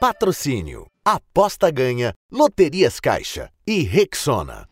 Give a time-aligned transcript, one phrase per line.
[0.00, 0.86] Patrocínio.
[1.04, 2.14] Aposta ganha.
[2.30, 3.52] Loterias Caixa.
[3.66, 4.68] E Rexona.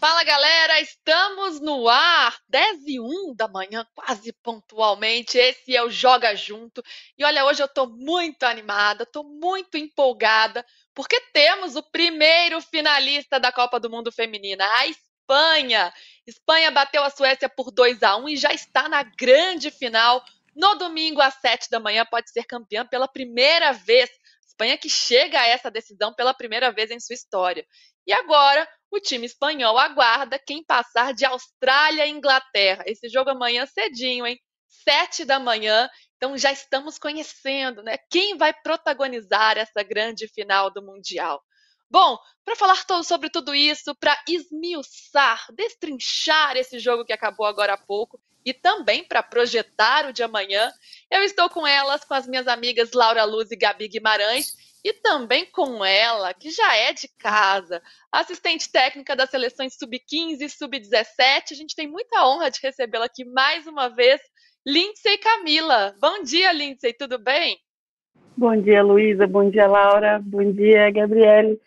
[0.00, 5.36] Fala galera, estamos no ar, 10 e 1 da manhã, quase pontualmente.
[5.36, 6.82] Esse é o Joga Junto.
[7.18, 13.38] E olha, hoje eu tô muito animada, tô muito empolgada, porque temos o primeiro finalista
[13.38, 15.92] da Copa do Mundo Feminina, a Espanha.
[16.26, 20.24] Espanha bateu a Suécia por 2 a 1 e já está na grande final.
[20.56, 24.10] No domingo, às 7 da manhã, pode ser campeã pela primeira vez.
[24.60, 27.64] Espanha que chega a essa decisão pela primeira vez em sua história.
[28.06, 32.84] E agora, o time espanhol aguarda quem passar de Austrália e Inglaterra.
[32.86, 34.38] Esse jogo amanhã cedinho, hein?
[34.68, 35.88] Sete da manhã.
[36.16, 37.96] Então já estamos conhecendo, né?
[38.10, 41.40] Quem vai protagonizar essa grande final do Mundial.
[41.90, 47.74] Bom, para falar todo sobre tudo isso, para esmiuçar, destrinchar esse jogo que acabou agora
[47.74, 50.72] há pouco e também para projetar o de amanhã,
[51.10, 55.44] eu estou com elas, com as minhas amigas Laura Luz e Gabi Guimarães, e também
[55.44, 61.52] com ela, que já é de casa, assistente técnica das seleções sub-15 e sub-17.
[61.52, 64.20] A gente tem muita honra de recebê-la aqui mais uma vez,
[64.66, 65.94] Lindsay Camila.
[66.00, 67.58] Bom dia, Lindsay, tudo bem?
[68.36, 69.26] Bom dia, Luísa.
[69.26, 70.18] Bom dia, Laura.
[70.24, 71.60] Bom dia, Gabriele.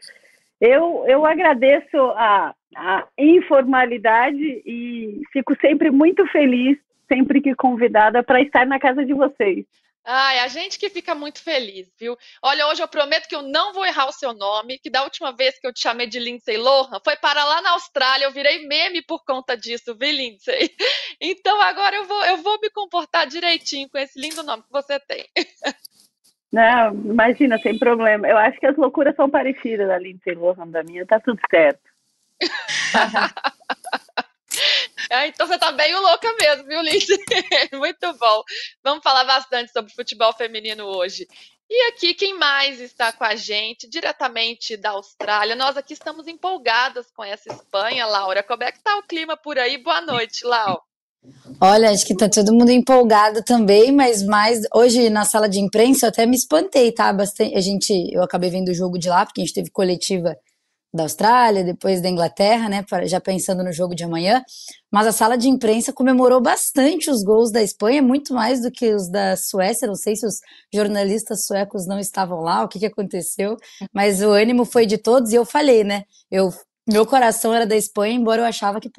[0.66, 8.42] Eu, eu agradeço a, a informalidade e fico sempre muito feliz, sempre que convidada, para
[8.42, 9.66] estar na casa de vocês.
[10.06, 12.18] Ai, a gente que fica muito feliz, viu?
[12.42, 15.34] Olha, hoje eu prometo que eu não vou errar o seu nome, que da última
[15.34, 18.66] vez que eu te chamei de Lindsay Lohan foi para lá na Austrália, eu virei
[18.66, 20.74] meme por conta disso, viu, Lindsay?
[21.20, 24.98] Então agora eu vou, eu vou me comportar direitinho com esse lindo nome que você
[25.00, 25.26] tem.
[26.54, 28.28] Não, imagina, sem problema.
[28.28, 31.82] Eu acho que as loucuras são parecidas da Lindsay Lohan da minha, tá tudo certo.
[35.10, 37.18] É, então você tá bem louca mesmo, viu, Lindsay?
[37.74, 38.44] Muito bom.
[38.84, 41.28] Vamos falar bastante sobre futebol feminino hoje.
[41.70, 45.56] E aqui, quem mais está com a gente, diretamente da Austrália?
[45.56, 48.42] Nós aqui estamos empolgadas com essa Espanha, Laura.
[48.42, 49.78] Como é que tá o clima por aí?
[49.78, 50.84] Boa noite, Lau.
[51.60, 56.06] Olha, acho que tá todo mundo empolgado também, mas mais hoje na sala de imprensa
[56.06, 57.12] eu até me espantei, tá?
[57.14, 60.36] Bastante, a gente, eu acabei vendo o jogo de lá porque a gente teve coletiva
[60.94, 64.44] da Austrália, depois da Inglaterra, né, já pensando no jogo de amanhã,
[64.92, 68.94] mas a sala de imprensa comemorou bastante os gols da Espanha, muito mais do que
[68.94, 70.36] os da Suécia, não sei se os
[70.72, 73.58] jornalistas suecos não estavam lá, o que, que aconteceu,
[73.92, 76.54] mas o ânimo foi de todos, e eu falei, né, eu,
[76.88, 78.90] meu coração era da Espanha, embora eu achava que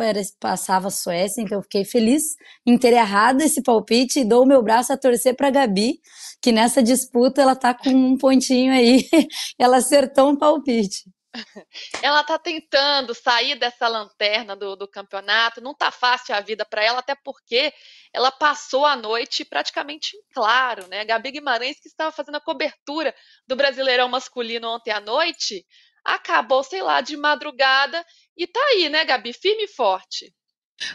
[0.41, 2.35] passava a Suécia, então eu fiquei feliz
[2.67, 6.01] em ter errado esse palpite e dou o meu braço a torcer para Gabi,
[6.41, 9.07] que nessa disputa ela tá com um pontinho aí,
[9.59, 11.05] ela acertou um palpite.
[12.01, 16.83] Ela está tentando sair dessa lanterna do, do campeonato, não está fácil a vida para
[16.83, 17.73] ela, até porque
[18.13, 21.05] ela passou a noite praticamente em claro, né?
[21.05, 23.13] Gabi Guimarães, que estava fazendo a cobertura
[23.49, 25.67] do Brasileirão masculino ontem à noite,
[26.05, 28.05] acabou, sei lá, de madrugada
[28.37, 30.33] e tá aí, né, Gabi, firme e forte.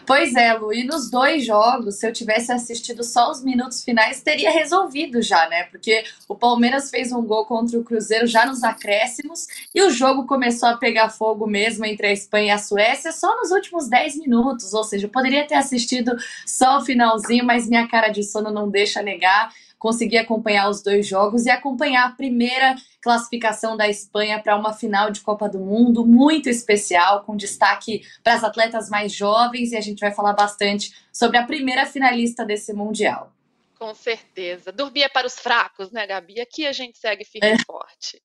[0.05, 4.21] Pois é, Lu, e nos dois jogos, se eu tivesse assistido só os minutos finais,
[4.21, 5.63] teria resolvido já, né?
[5.63, 10.27] Porque o Palmeiras fez um gol contra o Cruzeiro já nos acréscimos e o jogo
[10.27, 14.17] começou a pegar fogo mesmo entre a Espanha e a Suécia só nos últimos 10
[14.17, 14.73] minutos.
[14.73, 16.15] Ou seja, eu poderia ter assistido
[16.45, 21.07] só o finalzinho, mas minha cara de sono não deixa negar conseguir acompanhar os dois
[21.07, 26.05] jogos e acompanhar a primeira classificação da Espanha para uma final de Copa do Mundo
[26.05, 30.93] muito especial, com destaque para as atletas mais jovens, e a gente vai falar bastante
[31.11, 33.33] sobre a primeira finalista desse Mundial.
[33.79, 34.73] Com certeza.
[34.73, 36.41] Dormir é para os fracos, né, Gabi?
[36.41, 37.55] Aqui a gente segue firme é.
[37.55, 38.21] e forte.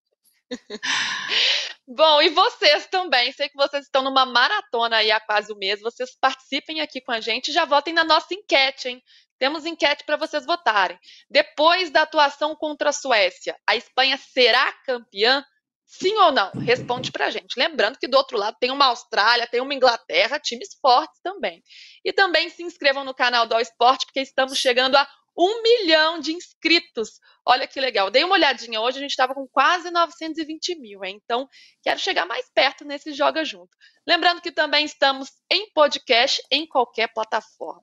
[1.87, 5.81] Bom, e vocês também, sei que vocês estão numa maratona aí há quase um mês,
[5.81, 9.03] vocês participem aqui com a gente, já votem na nossa enquete, hein?
[9.39, 10.99] Temos enquete para vocês votarem.
[11.29, 15.45] Depois da atuação contra a Suécia, a Espanha será campeã?
[15.87, 16.51] Sim ou não?
[16.53, 17.59] Responde para a gente.
[17.59, 21.63] Lembrando que do outro lado tem uma Austrália, tem uma Inglaterra, times fortes também.
[22.05, 26.19] E também se inscrevam no canal do All Sport, porque estamos chegando a um milhão
[26.19, 27.21] de inscritos.
[27.47, 28.11] Olha que legal.
[28.11, 31.21] Dei uma olhadinha hoje, a gente estava com quase 920 mil, hein?
[31.23, 31.49] então
[31.83, 33.77] quero chegar mais perto nesse Joga Junto.
[34.07, 37.83] Lembrando que também estamos em podcast em qualquer plataforma.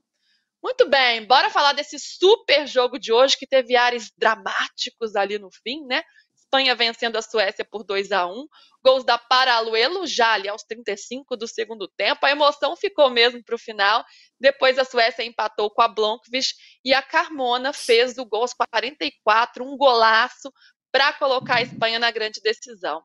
[0.63, 5.49] Muito bem, bora falar desse super jogo de hoje que teve ares dramáticos ali no
[5.63, 6.03] fim, né?
[6.35, 8.45] Espanha vencendo a Suécia por 2 a 1
[8.83, 12.25] Gols da Paraluelo já ali aos 35 do segundo tempo.
[12.25, 14.03] A emoção ficou mesmo para o final.
[14.39, 19.63] Depois a Suécia empatou com a Blomqvist e a Carmona fez o gol aos 44,
[19.63, 20.51] um golaço
[20.91, 23.01] para colocar a Espanha na grande decisão.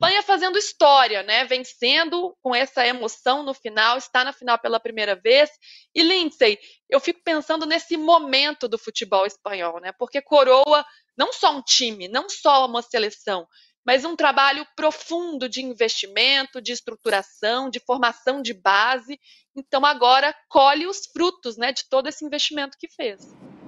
[0.00, 1.44] Espanha fazendo história, né?
[1.44, 5.50] Vencendo com essa emoção no final, está na final pela primeira vez.
[5.94, 6.58] E Lindsay,
[6.88, 9.92] eu fico pensando nesse momento do futebol espanhol, né?
[9.98, 10.86] Porque coroa
[11.18, 13.46] não só um time, não só uma seleção,
[13.84, 19.20] mas um trabalho profundo de investimento, de estruturação, de formação de base.
[19.54, 23.20] Então agora colhe os frutos, né, de todo esse investimento que fez.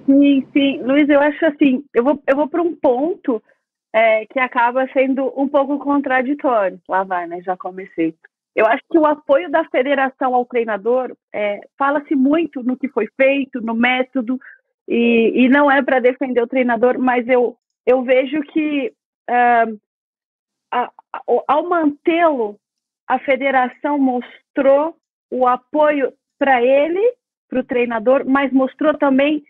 [0.07, 3.39] Sim, sim, Luiz, eu acho assim, eu vou, eu vou para um ponto
[3.93, 6.81] é, que acaba sendo um pouco contraditório.
[6.89, 7.41] Lá vai, né?
[7.41, 8.15] Já comecei.
[8.55, 13.07] Eu acho que o apoio da federação ao treinador é, fala-se muito no que foi
[13.15, 14.39] feito, no método,
[14.87, 18.93] e, e não é para defender o treinador, mas eu, eu vejo que
[19.29, 19.79] uh,
[20.71, 22.59] a, a, ao mantê-lo,
[23.07, 24.95] a federação mostrou
[25.31, 27.15] o apoio para ele,
[27.49, 29.43] para o treinador, mas mostrou também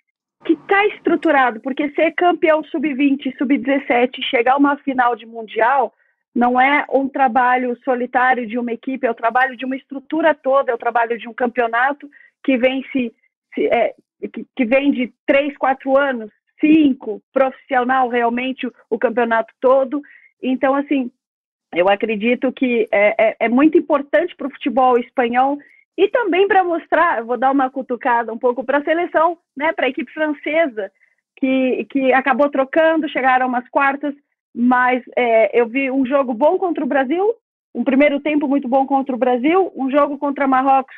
[0.43, 5.93] que está estruturado, porque ser campeão sub-20, sub-17, chegar a uma final de mundial,
[6.35, 10.71] não é um trabalho solitário de uma equipe, é o trabalho de uma estrutura toda,
[10.71, 12.09] é o trabalho de um campeonato
[12.43, 13.13] que vem se,
[13.53, 13.93] se é,
[14.33, 20.01] que, que, vem de três, quatro anos, cinco, profissional realmente o, o campeonato todo.
[20.41, 21.11] Então, assim,
[21.73, 25.57] eu acredito que é, é, é muito importante para o futebol espanhol
[25.97, 29.85] e também para mostrar, vou dar uma cutucada um pouco para a seleção, né, para
[29.85, 30.91] a equipe francesa,
[31.37, 34.13] que, que acabou trocando, chegaram umas quartas,
[34.55, 37.33] mas é, eu vi um jogo bom contra o Brasil,
[37.73, 40.95] um primeiro tempo muito bom contra o Brasil, um jogo contra Marrocos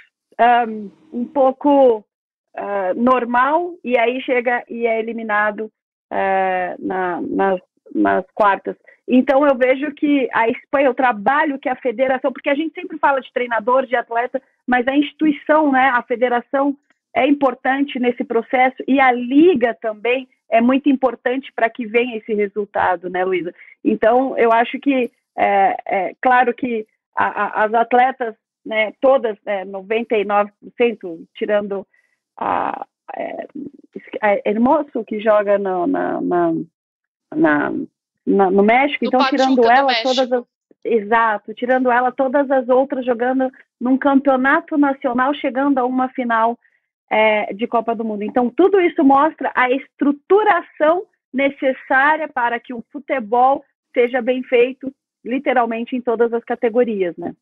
[0.68, 5.72] um, um pouco uh, normal, e aí chega e é eliminado
[6.12, 7.62] uh, na, nas,
[7.94, 8.76] nas quartas.
[9.07, 12.98] Então eu vejo que a Espanha, o trabalho que a federação, porque a gente sempre
[12.98, 16.75] fala de treinador, de atleta, mas a instituição, né, a federação
[17.16, 22.34] é importante nesse processo e a liga também é muito importante para que venha esse
[22.34, 23.54] resultado, né, Luísa?
[23.84, 28.36] Então eu acho que é, é claro que a, a, as atletas,
[28.66, 30.50] né, todas, é, 99%,
[31.36, 31.86] tirando
[32.38, 32.86] a,
[33.16, 33.48] é,
[34.22, 36.54] a Hermoso que joga no, na, na,
[37.36, 37.72] na
[38.25, 40.44] na, no México, então tirando ela todas as
[40.83, 43.51] exato, tirando ela todas as outras jogando
[43.81, 46.60] num campeonato nacional, chegando a uma final
[47.10, 48.24] é, de Copa do Mundo.
[48.24, 53.63] Então tudo isso mostra a estruturação necessária para que o futebol
[53.94, 54.94] seja bem feito,
[55.24, 57.33] literalmente em todas as categorias, né?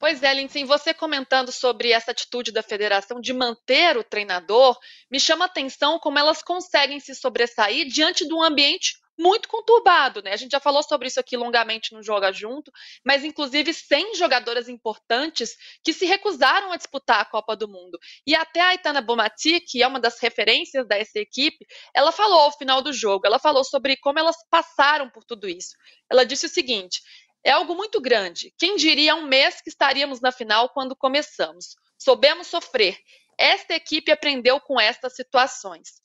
[0.00, 4.78] Pois é, Lindsay, você comentando sobre essa atitude da federação de manter o treinador,
[5.10, 10.22] me chama a atenção como elas conseguem se sobressair diante de um ambiente muito conturbado,
[10.22, 10.32] né?
[10.32, 12.72] A gente já falou sobre isso aqui longamente no Joga Junto,
[13.04, 17.98] mas inclusive 100 jogadoras importantes que se recusaram a disputar a Copa do Mundo.
[18.26, 22.56] E até a Itana Bomati, que é uma das referências dessa equipe, ela falou ao
[22.56, 25.76] final do jogo, ela falou sobre como elas passaram por tudo isso.
[26.10, 27.02] Ela disse o seguinte:
[27.44, 28.54] é algo muito grande.
[28.58, 31.76] Quem diria um mês que estaríamos na final quando começamos?
[31.98, 32.96] Soubemos sofrer.
[33.38, 36.00] Esta equipe aprendeu com estas situações.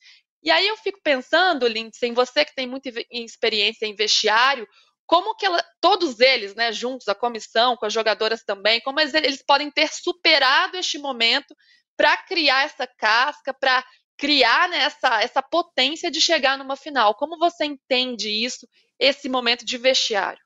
[0.46, 4.64] E aí eu fico pensando, Lindsay, você que tem muita experiência em vestiário,
[5.04, 9.12] como que ela, todos eles, né, juntos, a comissão, com as jogadoras também, como eles,
[9.12, 11.52] eles podem ter superado este momento
[11.96, 13.82] para criar essa casca, para
[14.16, 17.16] criar né, essa, essa potência de chegar numa final.
[17.16, 18.68] Como você entende isso,
[19.00, 20.40] esse momento de vestiário?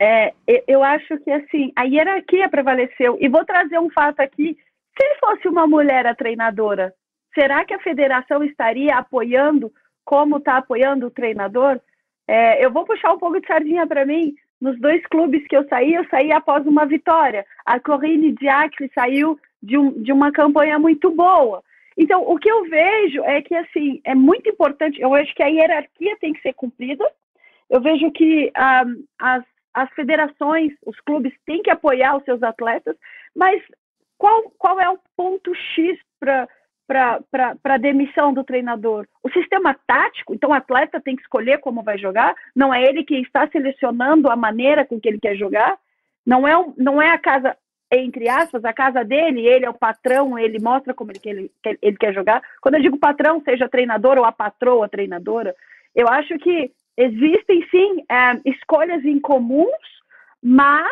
[0.00, 0.32] É,
[0.66, 3.18] eu acho que assim a hierarquia prevaleceu.
[3.20, 4.56] E vou trazer um fato aqui:
[4.98, 6.94] se fosse uma mulher a treinadora,
[7.36, 9.70] será que a federação estaria apoiando
[10.04, 11.78] como está apoiando o treinador?
[12.26, 14.34] É, eu vou puxar um pouco de sardinha para mim.
[14.60, 17.44] Nos dois clubes que eu saí, eu saí após uma vitória.
[17.64, 21.62] A Corrine Diacre saiu de, um, de uma campanha muito boa.
[21.96, 25.46] Então, o que eu vejo é que, assim, é muito importante, eu acho que a
[25.46, 27.04] hierarquia tem que ser cumprida.
[27.68, 28.84] Eu vejo que um, ah,
[29.18, 32.96] as, as federações, os clubes têm que apoiar os seus atletas,
[33.34, 33.62] mas
[34.16, 36.48] qual, qual é o ponto X para
[36.86, 37.20] para
[37.64, 39.06] a demissão do treinador.
[39.22, 43.04] O sistema tático, então o atleta tem que escolher como vai jogar, não é ele
[43.04, 45.76] que está selecionando a maneira com que ele quer jogar,
[46.24, 47.56] não é, não é a casa,
[47.92, 51.96] entre aspas, a casa dele, ele é o patrão, ele mostra como ele, ele, ele
[51.96, 52.42] quer jogar.
[52.60, 55.54] Quando eu digo patrão, seja treinador ou a patroa treinadora,
[55.94, 59.70] eu acho que existem sim é, escolhas incomuns,
[60.42, 60.90] mas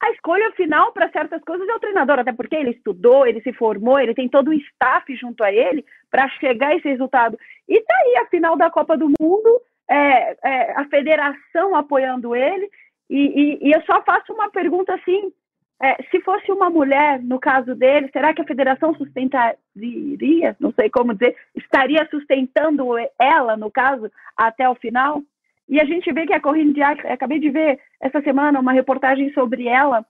[0.00, 3.52] a escolha final para certas coisas é o treinador, até porque ele estudou, ele se
[3.52, 7.38] formou, ele tem todo um staff junto a ele para chegar a esse resultado.
[7.68, 12.68] E tá aí a final da Copa do Mundo, é, é, a federação apoiando ele,
[13.08, 15.32] e, e, e, eu só faço uma pergunta assim:
[15.80, 20.90] é, se fosse uma mulher, no caso dele, será que a federação sustentaria, não sei
[20.90, 22.84] como dizer, estaria sustentando
[23.18, 25.22] ela, no caso, até o final?
[25.68, 29.32] E a gente vê que a Corinne Diacre, acabei de ver essa semana uma reportagem
[29.32, 30.04] sobre ela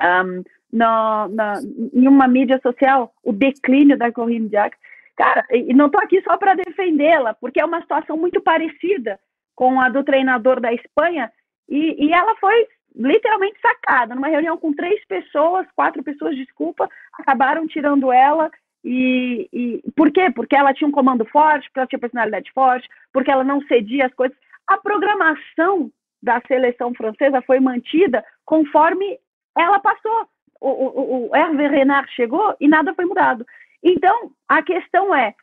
[0.00, 1.54] um, na, na,
[1.92, 4.78] em uma mídia social, o declínio da Corinne Diacre.
[5.16, 9.18] Cara, e não estou aqui só para defendê-la, porque é uma situação muito parecida
[9.54, 11.30] com a do treinador da Espanha,
[11.68, 17.66] e, e ela foi literalmente sacada, numa reunião com três pessoas, quatro pessoas, desculpa, acabaram
[17.66, 18.50] tirando ela.
[18.84, 20.30] E, e por quê?
[20.30, 24.06] Porque ela tinha um comando forte, porque ela tinha personalidade forte, porque ela não cedia
[24.06, 24.36] as coisas.
[24.68, 25.90] A programação
[26.22, 29.18] da seleção francesa foi mantida conforme
[29.58, 30.28] ela passou.
[30.60, 33.44] O, o, o Hervé Renard chegou e nada foi mudado.
[33.82, 35.34] Então, a questão é,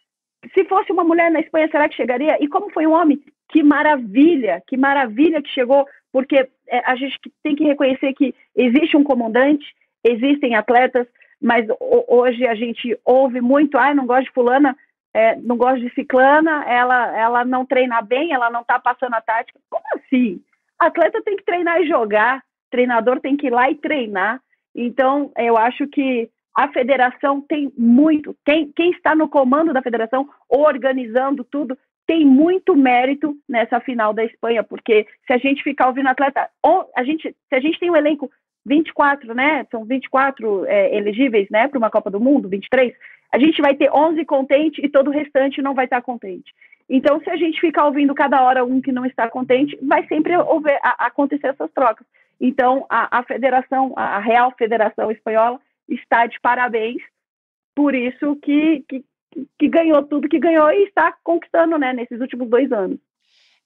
[0.54, 2.38] se fosse uma mulher na Espanha, será que chegaria?
[2.42, 3.22] E como foi um homem?
[3.50, 8.96] Que maravilha, que maravilha que chegou, porque é, a gente tem que reconhecer que existe
[8.96, 9.66] um comandante,
[10.04, 11.08] existem atletas,
[11.42, 11.66] mas
[12.08, 14.76] hoje a gente ouve muito, ah, não gosto de fulana,
[15.14, 19.22] é, não gosto de ciclana, ela, ela não treina bem, ela não está passando a
[19.22, 19.60] tática.
[19.70, 20.42] Como assim?
[20.78, 24.42] Atleta tem que treinar e jogar, treinador tem que ir lá e treinar.
[24.76, 30.30] Então, eu acho que a federação tem muito, quem, quem está no comando da federação,
[30.48, 36.08] organizando tudo, tem muito mérito nessa final da Espanha, porque se a gente ficar ouvindo
[36.10, 36.50] atleta,
[36.96, 38.30] a gente, se a gente tem um elenco
[38.70, 39.66] 24, né?
[39.72, 42.94] São 24 é, elegíveis, né, para uma Copa do Mundo, 23.
[43.32, 46.54] A gente vai ter 11 contentes e todo o restante não vai estar contente.
[46.88, 50.38] Então, se a gente ficar ouvindo cada hora um que não está contente, vai sempre
[50.38, 52.06] houver, a, acontecer essas trocas.
[52.40, 57.02] Então, a, a federação, a Real Federação Espanhola, está de parabéns
[57.76, 59.06] por isso que, que,
[59.58, 63.00] que ganhou tudo que ganhou e está conquistando né, nesses últimos dois anos.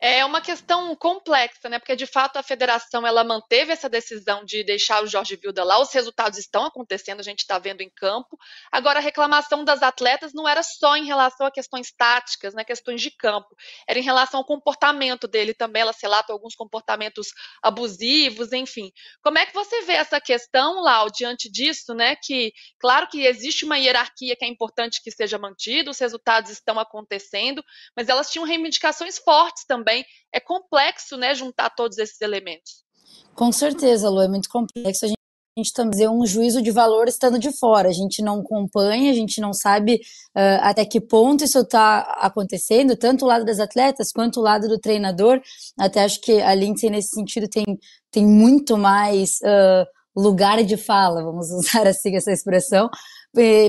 [0.06, 1.80] É uma questão complexa, né?
[1.80, 5.80] Porque de fato a federação ela manteve essa decisão de deixar o Jorge Vilda lá.
[5.80, 8.38] Os resultados estão acontecendo, a gente está vendo em campo.
[8.70, 12.66] Agora a reclamação das atletas não era só em relação a questões táticas, né?
[12.66, 13.56] Questões de campo,
[13.88, 15.84] era em relação ao comportamento dele também.
[15.84, 17.30] Ela se relata alguns comportamentos
[17.62, 18.92] abusivos, enfim.
[19.22, 22.18] Como é que você vê essa questão, Lau, diante disso, né?
[22.22, 26.78] Que claro que existe uma hierarquia que é importante que seja mantida, os resultados estão
[26.78, 27.64] acontecendo,
[27.96, 32.84] mas elas tinham reivindicações fortes também também é complexo, né, juntar todos esses elementos.
[33.36, 35.06] Com certeza, Lu, é muito complexo.
[35.06, 35.24] A gente
[35.56, 37.88] a gente também um juízo de valor estando de fora.
[37.88, 40.02] A gente não acompanha, a gente não sabe
[40.36, 44.68] uh, até que ponto isso está acontecendo, tanto o lado das atletas quanto o lado
[44.68, 45.40] do treinador.
[45.78, 47.64] Até acho que a Lindsay, nesse sentido, tem,
[48.10, 49.86] tem muito mais uh,
[50.20, 52.90] lugar de fala, vamos usar assim essa expressão,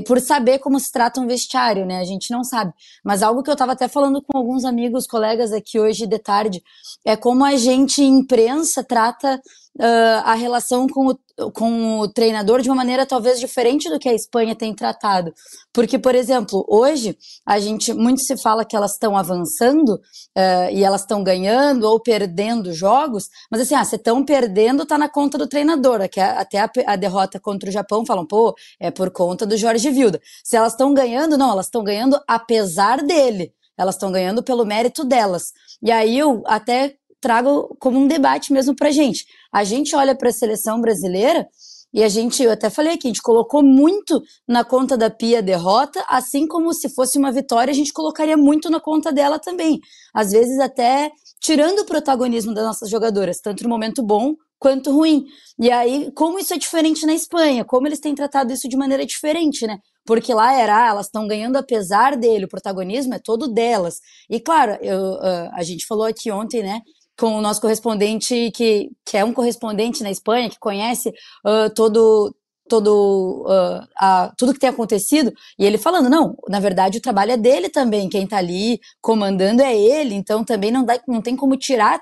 [0.06, 1.98] por saber como se trata um vestiário, né?
[1.98, 2.72] A gente não sabe.
[3.02, 6.62] Mas algo que eu estava até falando com alguns amigos, colegas aqui hoje de tarde,
[7.04, 9.40] é como a gente, imprensa, trata
[9.78, 11.18] uh, a relação com o
[11.52, 15.34] com o treinador de uma maneira talvez diferente do que a Espanha tem tratado.
[15.72, 20.84] Porque, por exemplo, hoje a gente muito se fala que elas estão avançando uh, e
[20.84, 25.36] elas estão ganhando ou perdendo jogos, mas assim, ah, se estão perdendo, tá na conta
[25.36, 26.08] do treinador.
[26.08, 29.90] Que até a, a, derrota contra o Japão falam, pô, é por conta do Jorge
[29.90, 30.20] Vilda.
[30.44, 33.52] Se elas estão ganhando, não, elas estão ganhando apesar dele.
[33.76, 35.52] Elas estão ganhando pelo mérito delas.
[35.82, 39.24] E aí eu até trago como um debate mesmo pra gente.
[39.50, 41.48] A gente olha para a seleção brasileira
[41.90, 45.38] e a gente, eu até falei aqui, a gente colocou muito na conta da Pia
[45.38, 49.38] a derrota, assim como se fosse uma vitória, a gente colocaria muito na conta dela
[49.38, 49.80] também.
[50.12, 55.24] Às vezes até tirando o protagonismo das nossas jogadoras, tanto no momento bom quanto ruim.
[55.58, 59.06] E aí, como isso é diferente na Espanha, como eles têm tratado isso de maneira
[59.06, 59.78] diferente, né?
[60.06, 64.00] Porque lá era, ah, elas estão ganhando apesar dele, o protagonismo é todo delas.
[64.28, 66.80] E claro, eu, uh, a gente falou aqui ontem, né,
[67.18, 72.34] com o nosso correspondente, que, que é um correspondente na Espanha, que conhece uh, todo,
[72.68, 77.32] todo uh, a, tudo que tem acontecido, e ele falando, não, na verdade o trabalho
[77.32, 81.36] é dele também, quem está ali comandando é ele, então também não, dá, não tem
[81.36, 82.00] como tirar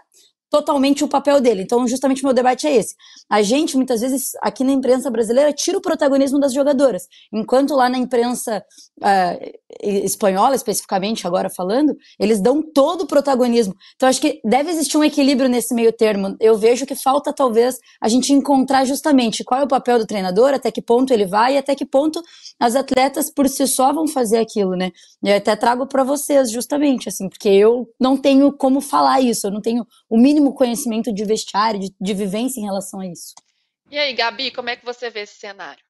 [0.52, 1.62] totalmente o papel dele.
[1.62, 2.94] Então, justamente meu debate é esse.
[3.28, 7.88] A gente, muitas vezes, aqui na imprensa brasileira, tira o protagonismo das jogadoras, enquanto lá
[7.88, 8.62] na imprensa
[9.00, 13.74] uh, espanhola, especificamente, agora falando, eles dão todo o protagonismo.
[13.94, 16.36] Então, acho que deve existir um equilíbrio nesse meio termo.
[16.40, 20.52] Eu vejo que falta, talvez, a gente encontrar justamente qual é o papel do treinador,
[20.52, 22.22] até que ponto ele vai e até que ponto
[22.60, 24.90] as atletas por si só vão fazer aquilo, né?
[25.22, 29.50] Eu até trago para vocês, justamente, assim, porque eu não tenho como falar isso, eu
[29.50, 33.34] não tenho o mínimo mínimo conhecimento de vestiário, de, de vivência em relação a isso.
[33.90, 35.84] E aí, Gabi, como é que você vê esse cenário?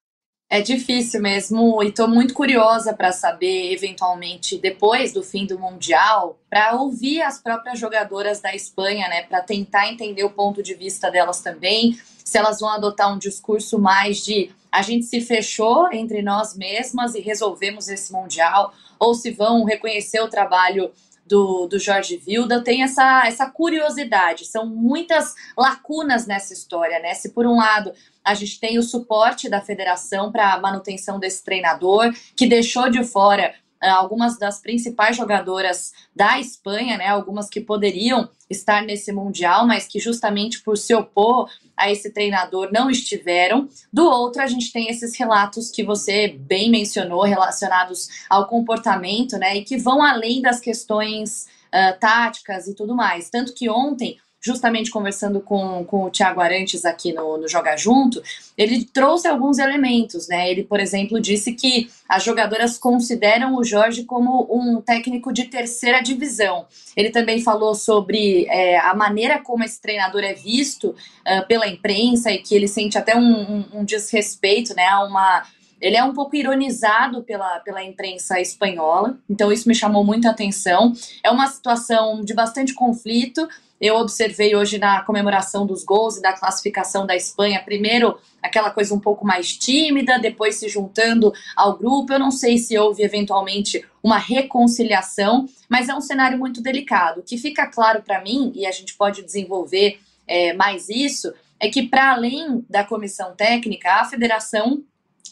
[0.52, 6.38] É difícil mesmo e estou muito curiosa para saber, eventualmente, depois do fim do Mundial,
[6.50, 11.11] para ouvir as próprias jogadoras da Espanha, né, para tentar entender o ponto de vista
[11.11, 16.21] delas também, se elas vão adotar um discurso mais de a gente se fechou entre
[16.21, 20.92] nós mesmas e resolvemos esse Mundial, ou se vão reconhecer o trabalho
[21.25, 24.44] do, do Jorge Vilda, tenho essa, essa curiosidade.
[24.44, 27.14] São muitas lacunas nessa história, né?
[27.14, 27.94] Se por um lado
[28.25, 33.02] a gente tem o suporte da federação para a manutenção desse treinador, que deixou de
[33.05, 37.09] fora uh, algumas das principais jogadoras da Espanha, né?
[37.09, 42.71] Algumas que poderiam estar nesse Mundial, mas que justamente por se opor a esse treinador
[42.73, 43.69] não estiveram.
[43.93, 49.57] Do outro, a gente tem esses relatos que você bem mencionou, relacionados ao comportamento, né?
[49.57, 53.31] E que vão além das questões uh, táticas e tudo mais.
[53.31, 58.21] Tanto que ontem justamente conversando com, com o Thiago Arantes aqui no, no Joga Junto,
[58.59, 60.51] ele trouxe alguns elementos, né?
[60.51, 66.03] Ele, por exemplo, disse que as jogadoras consideram o Jorge como um técnico de terceira
[66.03, 66.67] divisão.
[66.97, 72.33] Ele também falou sobre é, a maneira como esse treinador é visto uh, pela imprensa
[72.33, 74.89] e que ele sente até um, um, um desrespeito, né?
[74.97, 75.45] Uma
[75.83, 80.93] ele é um pouco ironizado pela, pela imprensa espanhola, então isso me chamou muita atenção.
[81.25, 83.49] É uma situação de bastante conflito,
[83.83, 88.95] eu observei hoje na comemoração dos gols e da classificação da Espanha, primeiro aquela coisa
[88.95, 92.12] um pouco mais tímida, depois se juntando ao grupo.
[92.12, 97.19] Eu não sei se houve eventualmente uma reconciliação, mas é um cenário muito delicado.
[97.19, 99.99] O que fica claro para mim, e a gente pode desenvolver
[100.29, 104.85] é, mais isso, é que para além da comissão técnica, a federação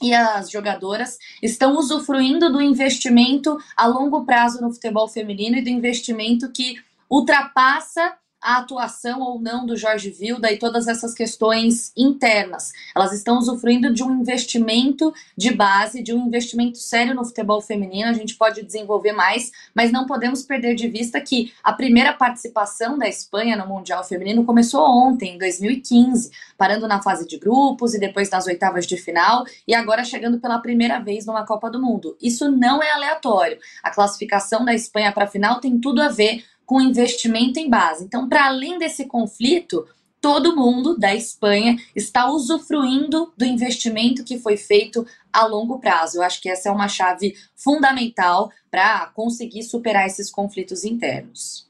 [0.02, 5.68] e as jogadoras estão usufruindo do investimento a longo prazo no futebol feminino e do
[5.68, 6.74] investimento que
[7.08, 12.72] ultrapassa a atuação ou não do Jorge Vilda e todas essas questões internas.
[12.96, 18.08] Elas estão usufruindo de um investimento de base, de um investimento sério no futebol feminino.
[18.08, 22.98] A gente pode desenvolver mais, mas não podemos perder de vista que a primeira participação
[22.98, 28.00] da Espanha no Mundial Feminino começou ontem, em 2015, parando na fase de grupos e
[28.00, 32.16] depois nas oitavas de final e agora chegando pela primeira vez numa Copa do Mundo.
[32.20, 33.58] Isso não é aleatório.
[33.82, 38.04] A classificação da Espanha para a final tem tudo a ver com investimento em base.
[38.04, 39.88] Então, para além desse conflito,
[40.20, 46.18] todo mundo da Espanha está usufruindo do investimento que foi feito a longo prazo.
[46.18, 51.68] Eu acho que essa é uma chave fundamental para conseguir superar esses conflitos internos.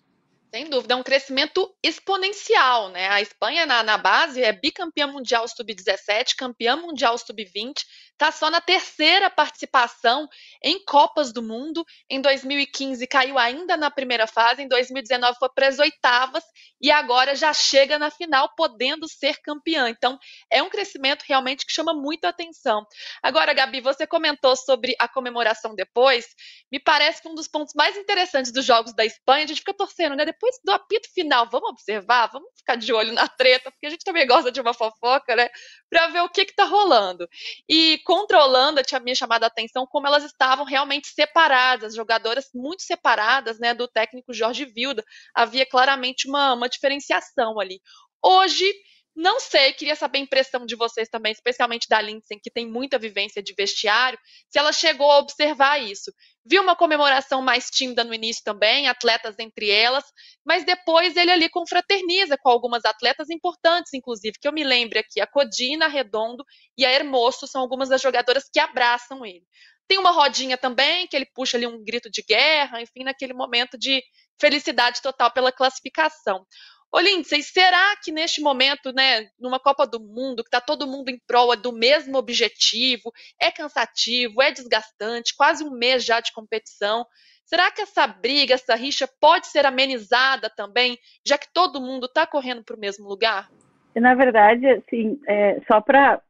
[0.54, 3.08] Sem dúvida, é um crescimento exponencial, né?
[3.08, 7.72] A Espanha na, na base é bicampeã mundial sub-17, campeã mundial sub-20,
[8.20, 10.28] está só na terceira participação
[10.62, 11.82] em Copas do Mundo.
[12.08, 16.44] Em 2015 caiu ainda na primeira fase, em 2019 foi para as oitavas
[16.80, 19.88] e agora já chega na final, podendo ser campeã.
[19.88, 20.18] Então,
[20.50, 22.86] é um crescimento realmente que chama muito atenção.
[23.22, 26.26] Agora, Gabi, você comentou sobre a comemoração depois.
[26.72, 29.74] Me parece que um dos pontos mais interessantes dos Jogos da Espanha, a gente fica
[29.74, 30.24] torcendo, né?
[30.24, 34.04] Depois do apito final, vamos observar, vamos ficar de olho na treta, porque a gente
[34.04, 35.48] também gosta de uma fofoca, né?
[35.88, 37.28] Para ver o que está rolando.
[37.68, 43.58] E Holanda tinha me chamado a atenção como elas estavam realmente separadas, jogadoras muito separadas
[43.58, 45.04] né, do técnico Jorge Vilda.
[45.34, 47.80] Havia claramente uma, uma diferenciação ali.
[48.22, 48.72] Hoje,
[49.14, 52.98] não sei, queria saber a impressão de vocês também, especialmente da Lindsay, que tem muita
[52.98, 54.18] vivência de vestiário,
[54.48, 56.12] se ela chegou a observar isso.
[56.44, 60.04] Viu uma comemoração mais tímida no início também, atletas entre elas,
[60.44, 65.20] mas depois ele ali confraterniza com algumas atletas importantes, inclusive, que eu me lembre aqui,
[65.20, 66.44] a Codina, a Redondo
[66.78, 69.44] e a Hermoso são algumas das jogadoras que abraçam ele.
[69.88, 73.76] Tem uma rodinha também, que ele puxa ali um grito de guerra, enfim, naquele momento
[73.76, 74.00] de
[74.40, 76.46] felicidade total pela classificação.
[76.92, 76.98] Ô,
[77.42, 81.54] será que neste momento, né, numa Copa do Mundo, que está todo mundo em prol
[81.56, 87.06] do mesmo objetivo, é cansativo, é desgastante, quase um mês já de competição,
[87.44, 92.26] será que essa briga, essa rixa pode ser amenizada também, já que todo mundo está
[92.26, 93.48] correndo para o mesmo lugar?
[93.94, 96.20] Na verdade, assim, é, só para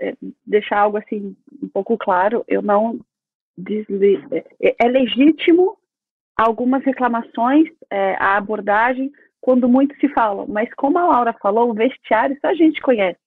[0.00, 0.14] é,
[0.46, 3.00] deixar algo assim um pouco claro, eu não
[3.56, 4.16] desli...
[4.60, 5.76] é, é legítimo
[6.36, 10.44] algumas reclamações, é, a abordagem quando muito se fala.
[10.46, 13.18] Mas como a Laura falou, o vestiário só a gente conhece,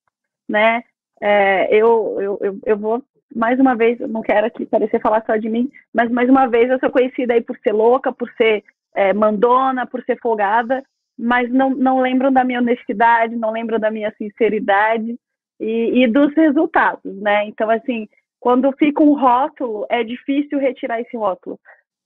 [0.48, 0.84] né?
[1.22, 3.04] É, eu, eu, eu, eu, vou,
[3.36, 6.70] mais uma vez, não quero aqui parecer falar só de mim, mas mais uma vez
[6.70, 8.64] eu sou conhecida aí por ser louca, por ser
[8.96, 10.84] é, mandona, por ser folgada,
[11.18, 15.16] mas não, não lembram da minha honestidade, não lembram da minha sinceridade
[15.60, 17.46] e, e dos resultados, né?
[17.46, 21.60] Então, assim, quando fica um rótulo, é difícil retirar esse rótulo.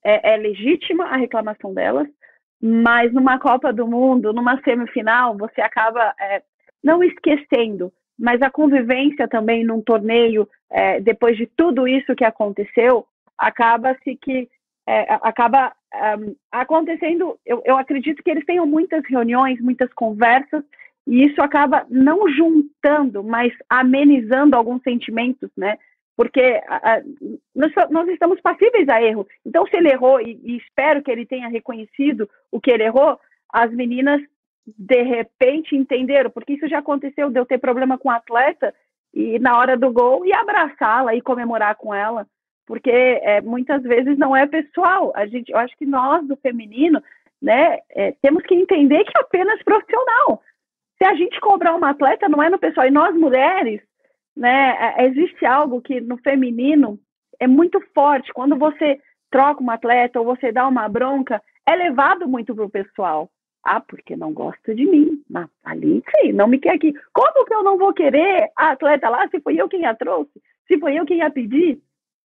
[0.03, 2.07] É, é legítima a reclamação delas,
[2.61, 6.41] mas numa Copa do Mundo, numa semifinal, você acaba é,
[6.83, 13.05] não esquecendo, mas a convivência também num torneio, é, depois de tudo isso que aconteceu,
[13.37, 14.49] acaba-se que
[14.87, 15.73] é, acaba
[16.19, 17.37] um, acontecendo.
[17.45, 20.63] Eu, eu acredito que eles tenham muitas reuniões, muitas conversas,
[21.07, 25.77] e isso acaba não juntando, mas amenizando alguns sentimentos, né?
[26.15, 27.01] Porque a, a,
[27.55, 29.27] nós, nós, estamos passíveis a erro.
[29.45, 33.19] Então, se ele errou, e, e, espero que ele tenha reconhecido o que ele errou,
[33.51, 34.21] as meninas
[34.65, 38.73] de repente entenderam, porque isso já aconteceu de eu ter problema com atleta
[39.13, 42.27] e na hora do gol e abraçá-la e comemorar com ela,
[42.65, 45.13] porque é, muitas vezes não é pessoal.
[45.15, 47.01] A gente, eu acho que nós do feminino,
[47.41, 50.41] né, é, temos que entender que é apenas profissional.
[50.97, 52.87] Se a gente cobrar uma atleta, não é no pessoal.
[52.87, 53.81] E nós mulheres,
[54.35, 56.99] né, é, existe algo que no feminino
[57.39, 58.33] é muito forte.
[58.33, 58.99] Quando você
[59.31, 63.29] troca uma atleta ou você dá uma bronca, é levado muito para o pessoal.
[63.63, 65.23] Ah, porque não gosta de mim.
[65.29, 66.93] Mas ali, sim, não me quer aqui.
[67.11, 70.31] Como que eu não vou querer a atleta lá se foi eu quem a trouxe?
[70.67, 71.79] Se foi eu quem a pedi?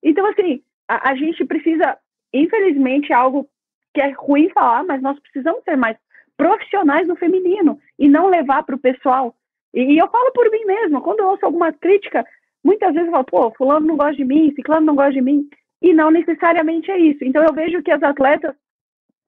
[0.02, 1.98] Então, assim, a, a gente precisa,
[2.34, 3.48] infelizmente, algo
[3.94, 5.98] que é ruim falar, mas nós precisamos ser mais
[6.36, 9.36] profissionais no feminino e não levar para o pessoal.
[9.74, 12.26] E, e, eu falo por mim mesma, quando eu ouço alguma crítica,
[12.64, 15.48] muitas vezes eu falo, pô, fulano não gosta de mim, ciclano não gosta de mim,
[15.82, 17.24] e não necessariamente é isso.
[17.24, 18.56] Então eu vejo que as atletas,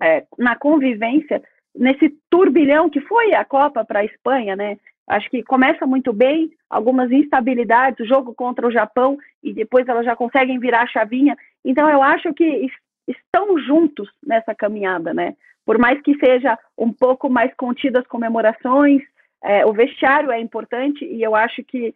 [0.01, 1.41] é, na convivência,
[1.75, 4.77] nesse turbilhão que foi a Copa para a Espanha, né?
[5.07, 10.05] Acho que começa muito bem, algumas instabilidades, o jogo contra o Japão, e depois elas
[10.05, 11.35] já conseguem virar a chavinha.
[11.65, 12.69] Então, eu acho que
[13.07, 15.35] estão juntos nessa caminhada, né?
[15.65, 19.01] Por mais que seja um pouco mais contida as comemorações,
[19.43, 21.95] é, o vestiário é importante, e eu acho que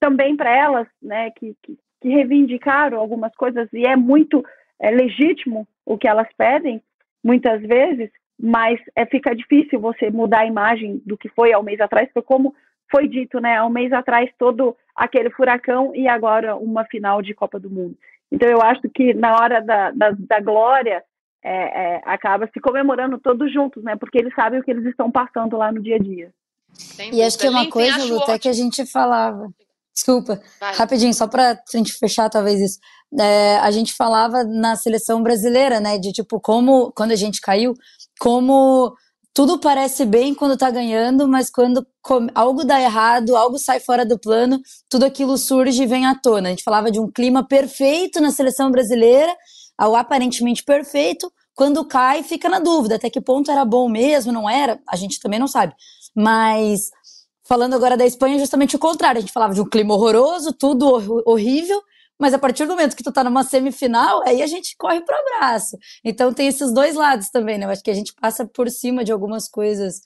[0.00, 4.44] também para elas, né, que, que, que, reivindicaram algumas coisas, e é muito
[4.80, 6.82] é, legítimo o que elas pedem,
[7.22, 11.62] muitas vezes, mas é, fica difícil você mudar a imagem do que foi há um
[11.62, 12.54] mês atrás, porque como
[12.90, 17.34] foi dito, né, há um mês atrás todo aquele furacão e agora uma final de
[17.34, 17.96] Copa do Mundo.
[18.30, 21.02] Então eu acho que na hora da, da, da glória
[21.42, 25.10] é, é, acaba se comemorando todos juntos, né, porque eles sabem o que eles estão
[25.10, 26.30] passando lá no dia a dia.
[27.12, 29.48] E acho que é uma coisa, Lu, até que a gente falava.
[29.94, 30.74] Desculpa, Vai.
[30.74, 32.78] rapidinho, só para a gente fechar talvez isso.
[33.18, 37.74] É, a gente falava na seleção brasileira, né, de tipo como quando a gente caiu,
[38.18, 38.92] como
[39.32, 41.86] tudo parece bem quando tá ganhando, mas quando
[42.34, 46.48] algo dá errado, algo sai fora do plano, tudo aquilo surge e vem à tona.
[46.48, 49.32] A gente falava de um clima perfeito na seleção brasileira,
[49.76, 54.48] ao aparentemente perfeito, quando cai, fica na dúvida até que ponto era bom mesmo, não
[54.50, 55.74] era, a gente também não sabe.
[56.14, 56.90] Mas
[57.46, 61.22] falando agora da Espanha, justamente o contrário, a gente falava de um clima horroroso, tudo
[61.26, 61.82] horrível,
[62.18, 65.16] mas a partir do momento que tu tá numa semifinal, aí a gente corre pro
[65.16, 65.76] abraço.
[66.04, 67.66] Então tem esses dois lados também, né?
[67.66, 70.00] Eu acho que a gente passa por cima de algumas coisas.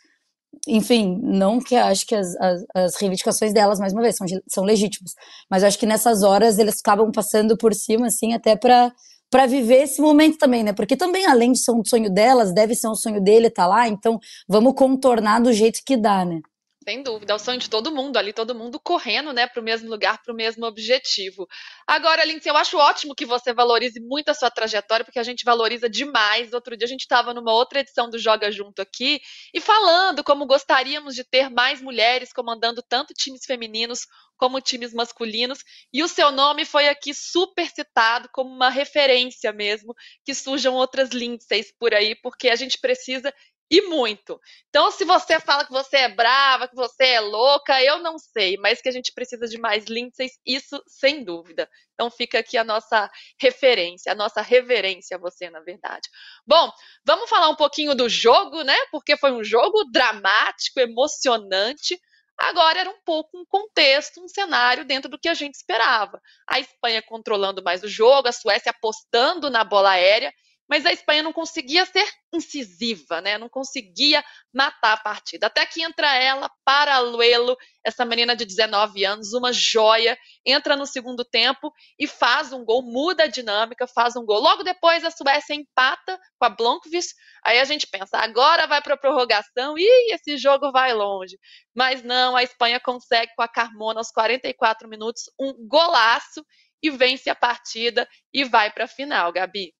[0.66, 4.64] Enfim, não que acho que as, as, as reivindicações delas, mais uma vez, são, são
[4.64, 5.12] legítimas.
[5.50, 8.92] Mas eu acho que nessas horas eles acabam passando por cima, assim, até para
[9.30, 10.72] para viver esse momento também, né?
[10.72, 13.88] Porque também, além de ser um sonho delas, deve ser um sonho dele tá lá,
[13.88, 16.40] então vamos contornar do jeito que dá, né?
[16.88, 19.62] Sem dúvida, é o sonho de todo mundo ali, todo mundo correndo, né, para o
[19.62, 21.46] mesmo lugar, para o mesmo objetivo.
[21.86, 25.44] Agora, Lindsay, eu acho ótimo que você valorize muito a sua trajetória, porque a gente
[25.44, 26.54] valoriza demais.
[26.54, 29.20] Outro dia a gente estava numa outra edição do Joga Junto aqui
[29.52, 34.06] e falando como gostaríamos de ter mais mulheres comandando tanto times femininos
[34.38, 35.58] como times masculinos,
[35.92, 39.92] e o seu nome foi aqui super citado como uma referência mesmo,
[40.24, 43.34] que surjam outras Lindsays por aí, porque a gente precisa
[43.70, 44.40] e muito.
[44.68, 48.56] Então, se você fala que você é brava, que você é louca, eu não sei,
[48.56, 51.68] mas que a gente precisa de mais Lindsays, isso sem dúvida.
[51.94, 56.08] Então, fica aqui a nossa referência, a nossa reverência a você, na verdade.
[56.46, 56.72] Bom,
[57.04, 58.76] vamos falar um pouquinho do jogo, né?
[58.90, 62.00] Porque foi um jogo dramático, emocionante.
[62.38, 66.20] Agora era um pouco um contexto, um cenário dentro do que a gente esperava.
[66.48, 70.32] A Espanha controlando mais o jogo, a Suécia apostando na bola aérea
[70.68, 73.38] mas a Espanha não conseguia ser incisiva, né?
[73.38, 75.46] Não conseguia matar a partida.
[75.46, 81.24] Até que entra ela, Paraluelo, essa menina de 19 anos, uma joia, entra no segundo
[81.24, 84.40] tempo e faz um gol, muda a dinâmica, faz um gol.
[84.40, 87.14] Logo depois a Suécia empata com a Blomqvist.
[87.42, 91.38] Aí a gente pensa, agora vai para a prorrogação e esse jogo vai longe.
[91.74, 96.44] Mas não, a Espanha consegue com a Carmona aos 44 minutos um golaço
[96.82, 99.72] e vence a partida e vai para a final, Gabi.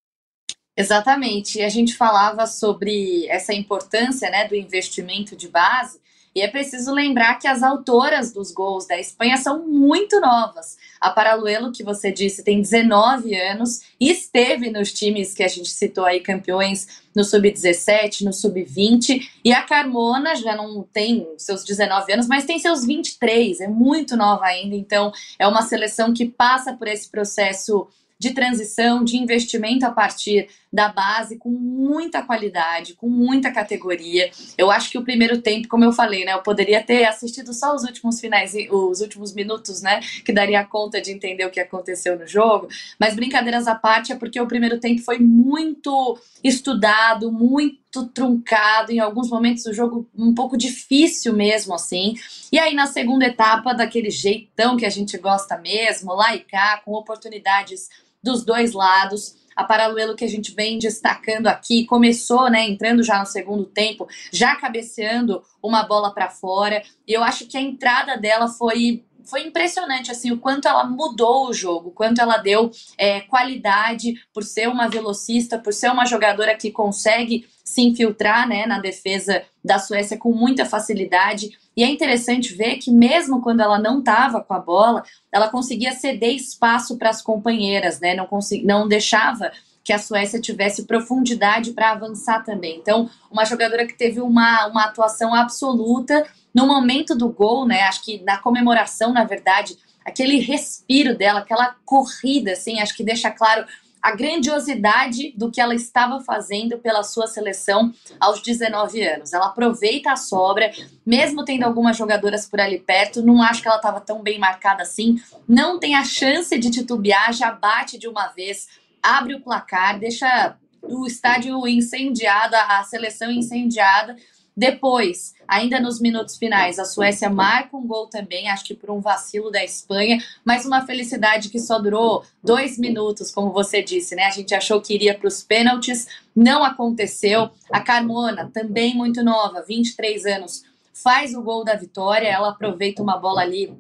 [0.79, 1.59] Exatamente.
[1.59, 5.99] E a gente falava sobre essa importância né, do investimento de base.
[6.33, 10.77] E é preciso lembrar que as autoras dos gols da Espanha são muito novas.
[11.01, 15.69] A Paraluelo, que você disse, tem 19 anos e esteve nos times que a gente
[15.69, 19.29] citou aí, campeões no Sub-17, no Sub-20.
[19.45, 24.17] E a Carmona já não tem seus 19 anos, mas tem seus 23, é muito
[24.17, 24.77] nova ainda.
[24.77, 25.11] Então,
[25.41, 27.89] é uma seleção que passa por esse processo
[28.19, 34.31] de transição, de investimento a partir da base com muita qualidade, com muita categoria.
[34.57, 37.75] Eu acho que o primeiro tempo, como eu falei, né, eu poderia ter assistido só
[37.75, 42.19] os últimos finais, os últimos minutos, né, que daria conta de entender o que aconteceu
[42.19, 42.69] no jogo.
[42.99, 49.01] Mas brincadeiras à parte, é porque o primeiro tempo foi muito estudado, muito truncado, em
[49.01, 52.15] alguns momentos o jogo um pouco difícil mesmo, assim.
[52.53, 56.83] E aí na segunda etapa, daquele jeitão que a gente gosta mesmo, lá e cá,
[56.85, 57.89] com oportunidades
[58.23, 63.19] dos dois lados a Paraluelo que a gente vem destacando aqui, começou, né, entrando já
[63.19, 66.81] no segundo tempo, já cabeceando uma bola para fora.
[67.05, 71.49] E eu acho que a entrada dela foi foi impressionante assim o quanto ela mudou
[71.49, 76.07] o jogo, o quanto ela deu é, qualidade por ser uma velocista, por ser uma
[76.07, 81.51] jogadora que consegue se infiltrar né, na defesa da Suécia com muita facilidade.
[81.79, 85.93] E é interessante ver que, mesmo quando ela não estava com a bola, ela conseguia
[85.93, 88.17] ceder espaço para as companheiras, né?
[88.17, 88.29] Não,
[88.65, 89.53] não deixava
[89.85, 92.77] que a Suécia tivesse profundidade para avançar também.
[92.79, 97.83] Então, uma jogadora que teve uma, uma atuação absoluta no momento do gol, né?
[97.83, 103.31] Acho que na comemoração, na verdade, aquele respiro dela, aquela corrida, assim, acho que deixa
[103.31, 103.65] claro
[104.03, 109.33] a grandiosidade do que ela estava fazendo pela sua seleção aos 19 anos.
[109.33, 110.71] Ela aproveita a sobra,
[111.05, 114.83] mesmo tendo algumas jogadoras por ali perto, não acho que ela estava tão bem marcada
[114.83, 118.69] assim, não tem a chance de titubear, já bate de uma vez,
[119.03, 124.17] abre o placar, deixa o estádio incendiado, a seleção incendiada
[124.59, 128.99] depois, ainda nos minutos finais, a Suécia marca um gol também, acho que por um
[128.99, 134.25] vacilo da Espanha, mas uma felicidade que só durou dois minutos, como você disse, né?
[134.25, 137.51] A gente achou que iria para os pênaltis, não aconteceu.
[137.71, 143.17] A Carmona, também muito nova, 23 anos, faz o gol da vitória, ela aproveita uma
[143.17, 143.73] bola ali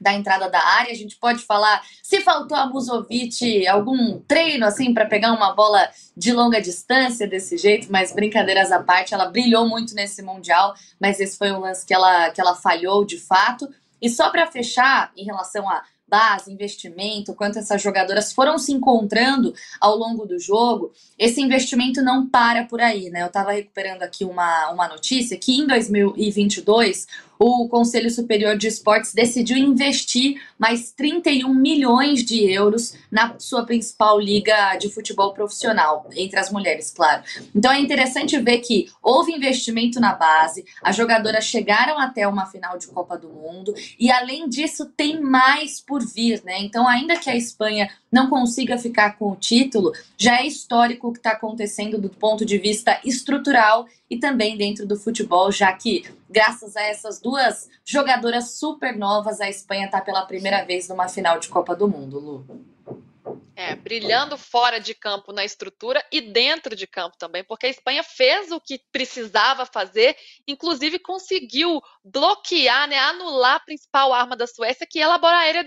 [0.00, 0.92] da entrada da área.
[0.92, 5.88] A gente pode falar se faltou a Musovic algum treino assim para pegar uma bola
[6.16, 11.20] de longa distância desse jeito, mas brincadeiras à parte, ela brilhou muito nesse mundial, mas
[11.20, 13.68] esse foi um lance que ela que ela falhou de fato.
[14.00, 19.54] E só para fechar em relação a base, investimento, quanto essas jogadoras foram se encontrando
[19.80, 23.22] ao longo do jogo, esse investimento não para por aí, né?
[23.22, 27.06] Eu estava recuperando aqui uma, uma notícia que em 2022
[27.44, 34.20] o Conselho Superior de Esportes decidiu investir mais 31 milhões de euros na sua principal
[34.20, 37.24] liga de futebol profissional, entre as mulheres, claro.
[37.52, 42.78] Então é interessante ver que houve investimento na base, as jogadoras chegaram até uma final
[42.78, 46.60] de Copa do Mundo e, além disso, tem mais por vir, né?
[46.60, 51.12] Então, ainda que a Espanha não consiga ficar com o título, já é histórico o
[51.12, 56.04] que está acontecendo do ponto de vista estrutural e também dentro do futebol, já que,
[56.28, 61.38] graças a essas duas jogadoras super novas, a Espanha está pela primeira vez numa final
[61.40, 62.72] de Copa do Mundo, Lu.
[63.54, 68.02] É, brilhando fora de campo na estrutura e dentro de campo também, porque a Espanha
[68.02, 70.16] fez o que precisava fazer,
[70.48, 75.64] inclusive conseguiu bloquear, né, anular a principal arma da Suécia, que é a labora aérea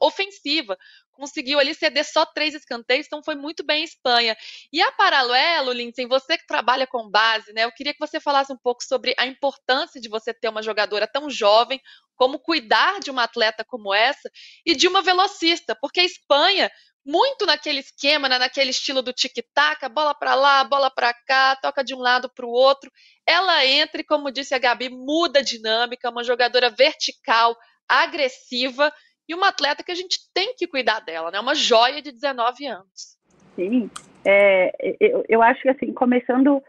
[0.00, 0.78] ofensiva
[1.14, 4.36] conseguiu ali ceder só três escanteios, então foi muito bem a Espanha.
[4.72, 7.64] E a paralelo, Lindsay, você que trabalha com base, né?
[7.64, 11.06] Eu queria que você falasse um pouco sobre a importância de você ter uma jogadora
[11.06, 11.80] tão jovem,
[12.16, 14.30] como cuidar de uma atleta como essa
[14.64, 16.70] e de uma velocista, porque a Espanha
[17.04, 21.84] muito naquele esquema, né, naquele estilo do tic-tac, bola para lá, bola para cá, toca
[21.84, 22.90] de um lado para o outro.
[23.26, 27.54] Ela entra e, como disse a Gabi, muda a dinâmica, uma jogadora vertical,
[27.86, 28.90] agressiva
[29.28, 31.40] e uma atleta que a gente tem que cuidar dela, né?
[31.40, 33.16] Uma joia de 19 anos.
[33.54, 33.90] Sim,
[34.24, 36.62] é, eu, eu acho que assim, começando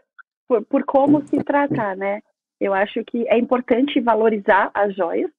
[0.46, 2.20] por, por como se tratar, né?
[2.60, 5.30] Eu acho que é importante valorizar as joias,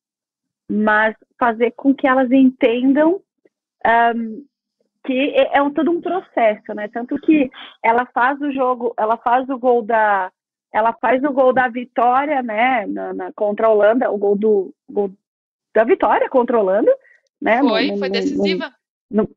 [0.70, 3.22] mas fazer com que elas entendam
[4.16, 4.46] um,
[5.06, 6.88] que é, é um, todo um processo, né?
[6.90, 7.50] Tanto que
[7.82, 10.32] ela faz o jogo, ela faz o gol da,
[10.74, 12.86] ela faz o gol da vitória, né?
[12.88, 15.12] Na, na contra a Holanda, o gol do gol
[15.74, 16.94] da vitória contra a Holanda,
[17.42, 17.60] né?
[17.60, 18.72] Foi, no, foi decisiva.
[19.10, 19.30] No,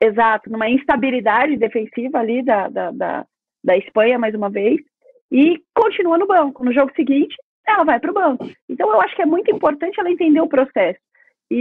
[0.00, 3.26] exato, numa instabilidade defensiva ali da, da, da,
[3.62, 4.80] da Espanha, mais uma vez,
[5.30, 6.64] e continua no banco.
[6.64, 8.48] No jogo seguinte, ela vai para o banco.
[8.68, 10.98] Então, eu acho que é muito importante ela entender o processo.
[11.50, 11.56] E,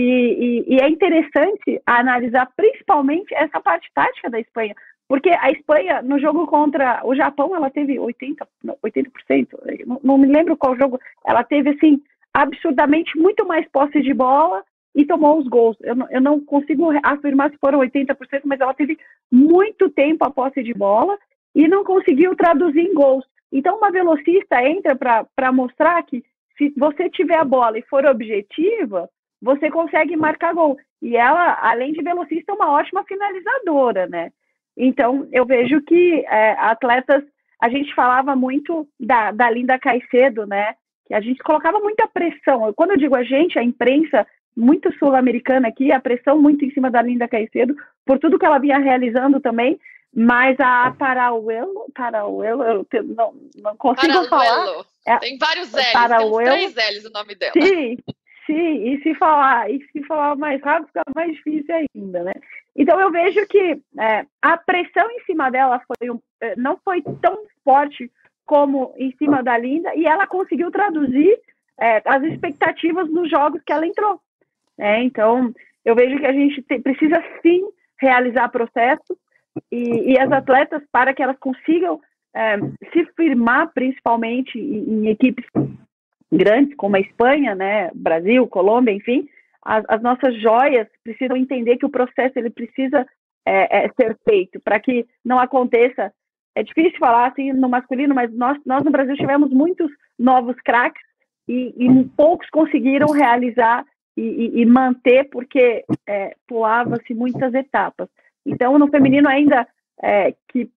[0.67, 4.75] e, e, é interessante analisar principalmente essa parte tática da Espanha,
[5.07, 8.37] porque a Espanha, no jogo contra o Japão, ela teve 80%,
[8.83, 9.47] 80%
[9.87, 11.99] não, não me lembro qual jogo, ela teve, assim,
[12.31, 14.63] absurdamente muito mais posse de bola
[14.99, 15.77] e tomou os gols.
[15.79, 18.97] Eu não, eu não consigo afirmar se foram 80%, mas ela teve
[19.31, 21.17] muito tempo a posse de bola
[21.55, 23.23] e não conseguiu traduzir em gols.
[23.49, 26.21] Então, uma velocista entra para mostrar que
[26.57, 29.09] se você tiver a bola e for objetiva,
[29.41, 30.77] você consegue marcar gol.
[31.01, 34.31] E ela, além de velocista, é uma ótima finalizadora, né?
[34.75, 37.23] Então, eu vejo que é, atletas,
[37.61, 40.73] a gente falava muito da, da Linda Caicedo, né?
[41.07, 42.73] Que a gente colocava muita pressão.
[42.73, 46.89] Quando eu digo a gente, a imprensa, muito sul-americana aqui, a pressão muito em cima
[46.91, 49.79] da Linda Caicedo, por tudo que ela vinha realizando também,
[50.13, 54.83] mas a Parauelo, Parauelo, eu não, não consigo falar.
[55.05, 57.53] É, Tem vários L's, Parauelo, tem uns três L's o nome dela.
[57.53, 57.97] Sim,
[58.45, 62.33] sim, e se falar, e se falar mais rápido, fica mais difícil ainda, né?
[62.75, 67.01] Então eu vejo que é, a pressão em cima dela foi um, é, não foi
[67.21, 68.11] tão forte
[68.45, 71.39] como em cima da Linda, e ela conseguiu traduzir
[71.79, 74.19] é, as expectativas nos jogos que ela entrou.
[74.79, 75.03] Né?
[75.03, 77.61] Então, eu vejo que a gente te, precisa sim
[77.99, 79.17] realizar processos
[79.69, 81.99] e, e, as atletas, para que elas consigam
[82.33, 82.57] é,
[82.93, 85.45] se firmar, principalmente em, em, equipes
[86.31, 89.27] grandes, como a Espanha, né, Brasil, Colômbia, enfim,
[89.61, 93.05] as, as nossas joias precisam entender que o processo ele precisa
[93.45, 96.13] é, é, ser feito para que não aconteça.
[96.55, 101.03] É difícil falar assim no masculino, mas nós, nós no Brasil tivemos muitos novos craques
[101.47, 103.83] e, e poucos conseguiram realizar
[104.19, 108.09] e, e, manter porque é, pulava-se muitas etapas.
[108.45, 109.67] Então, no feminino ainda
[110.01, 110.69] é, que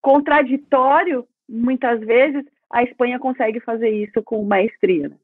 [0.00, 5.08] contraditório, muitas vezes, a Espanha consegue fazer isso com maestria.
[5.08, 5.16] Né?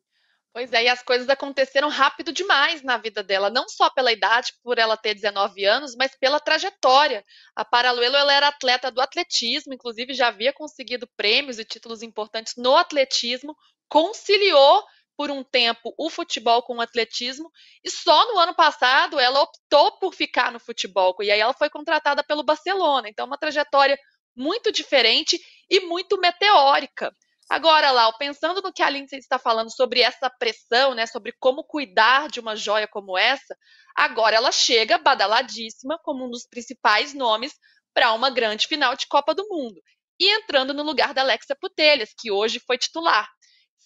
[0.53, 4.53] Pois é, e as coisas aconteceram rápido demais na vida dela, não só pela idade,
[4.63, 7.25] por ela ter 19 anos, mas pela trajetória.
[7.55, 12.55] A Paraluelo ela era atleta do atletismo, inclusive já havia conseguido prêmios e títulos importantes
[12.57, 13.57] no atletismo,
[13.89, 14.83] conciliou
[15.19, 17.51] por um tempo o futebol com o atletismo
[17.83, 21.69] e só no ano passado ela optou por ficar no futebol e aí ela foi
[21.69, 23.09] contratada pelo Barcelona.
[23.09, 23.99] Então, uma trajetória
[24.37, 25.37] muito diferente
[25.69, 27.13] e muito meteórica.
[27.51, 31.65] Agora, Lau, pensando no que a Lindsay está falando sobre essa pressão, né, sobre como
[31.65, 33.57] cuidar de uma joia como essa,
[33.97, 37.55] agora ela chega badaladíssima como um dos principais nomes
[37.93, 39.83] para uma grande final de Copa do Mundo
[40.21, 43.29] e entrando no lugar da Alexia Putelhas, que hoje foi titular.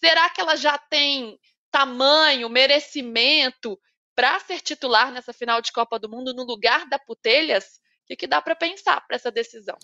[0.05, 1.39] Será que ela já tem
[1.71, 3.79] tamanho, merecimento
[4.17, 7.65] para ser titular nessa final de Copa do Mundo no lugar da Putelhas?
[7.65, 9.77] O que, que dá para pensar para essa decisão?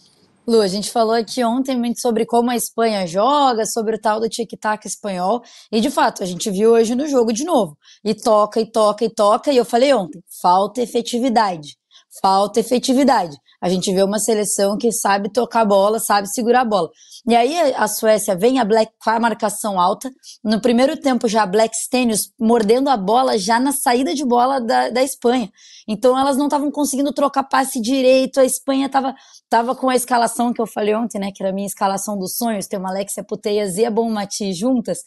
[0.47, 4.19] Lu, a gente falou aqui ontem muito sobre como a Espanha joga, sobre o tal
[4.19, 7.77] do tic-tac espanhol, e de fato, a gente viu hoje no jogo de novo.
[8.03, 11.77] E toca, e toca, e toca, e eu falei ontem, falta efetividade.
[12.23, 13.37] Falta efetividade.
[13.61, 16.89] A gente vê uma seleção que sabe tocar a bola, sabe segurar a bola.
[17.27, 20.11] E aí a Suécia vem a Black com a marcação alta.
[20.45, 24.61] No primeiro tempo já a Black Stenius mordendo a bola já na saída de bola
[24.61, 25.51] da, da Espanha.
[25.89, 28.39] Então elas não estavam conseguindo trocar passe direito.
[28.39, 29.15] A Espanha estava
[29.51, 31.31] tava com a escalação que eu falei ontem, né?
[31.35, 34.53] Que era a minha escalação dos sonhos, ter uma Alexia Puteias e a Bom Mati
[34.53, 34.99] juntas.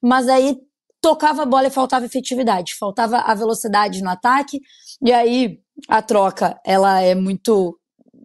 [0.00, 0.56] Mas aí
[1.00, 4.60] tocava a bola e faltava efetividade, faltava a velocidade no ataque.
[5.02, 5.58] E aí
[5.88, 7.78] a troca ela é muito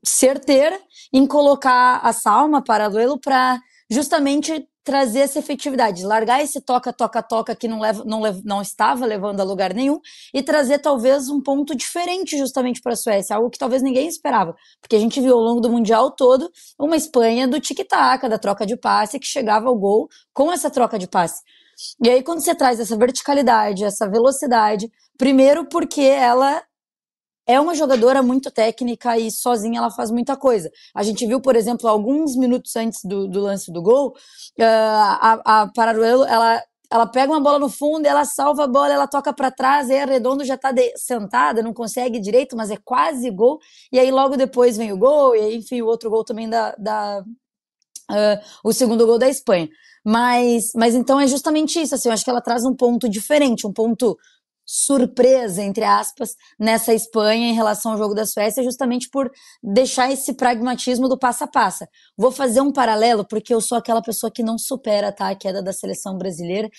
[0.05, 0.79] certeira
[1.11, 7.23] em colocar a Salma para duelo para justamente trazer essa efetividade, largar esse toca, toca,
[7.23, 9.99] toca que não, leva, não, leva, não estava levando a lugar nenhum
[10.33, 14.53] e trazer talvez um ponto diferente justamente para a Suécia, algo que talvez ninguém esperava,
[14.81, 18.65] porque a gente viu ao longo do Mundial todo uma Espanha do tic-tac, da troca
[18.65, 21.41] de passe, que chegava ao gol com essa troca de passe.
[22.03, 26.61] E aí, quando você traz essa verticalidade, essa velocidade, primeiro porque ela
[27.45, 30.71] é uma jogadora muito técnica e sozinha ela faz muita coisa.
[30.95, 34.09] A gente viu, por exemplo, alguns minutos antes do, do lance do gol,
[34.59, 38.93] uh, a, a Pararuelo, ela ela pega uma bola no fundo, ela salva a bola,
[38.93, 42.77] ela toca para trás, aí a Redondo já está sentada, não consegue direito, mas é
[42.77, 43.59] quase gol.
[43.91, 46.75] E aí logo depois vem o gol, e aí, enfim, o outro gol também da,
[46.75, 47.23] da
[48.11, 49.67] uh, o segundo gol da Espanha.
[50.05, 53.65] Mas, mas então é justamente isso, assim, eu acho que ela traz um ponto diferente,
[53.65, 54.15] um ponto
[54.65, 60.33] surpresa, entre aspas, nessa Espanha em relação ao jogo da Suécia, justamente por deixar esse
[60.33, 61.85] pragmatismo do passo a passo.
[62.17, 65.61] Vou fazer um paralelo, porque eu sou aquela pessoa que não supera tá, a queda
[65.61, 66.69] da seleção brasileira.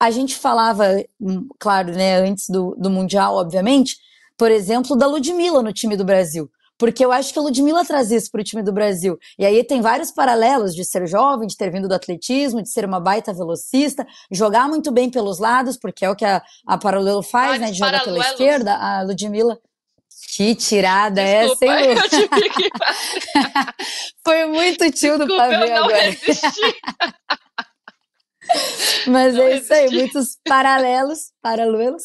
[0.00, 0.86] A gente falava,
[1.20, 3.96] hum, claro, né, antes do, do Mundial, obviamente,
[4.38, 6.50] por exemplo, da Ludmilla no time do Brasil.
[6.80, 9.18] Porque eu acho que a Ludmilla traz isso para o time do Brasil.
[9.38, 12.86] E aí tem vários paralelos de ser jovem, de ter vindo do atletismo, de ser
[12.86, 17.22] uma baita velocista, jogar muito bem pelos lados, porque é o que a, a Paralelo
[17.22, 17.72] faz, vários né?
[17.72, 18.74] De jogar pela esquerda.
[18.76, 19.60] A Ludmilla.
[20.34, 22.02] Que tirada é Desculpa, essa, hein, Lu?
[22.08, 22.70] Que...
[24.24, 26.02] Foi muito tio do pavê eu não agora.
[26.02, 26.80] Resisti.
[29.06, 32.02] Mas Não é isso aí, muitos paralelos, paralelos,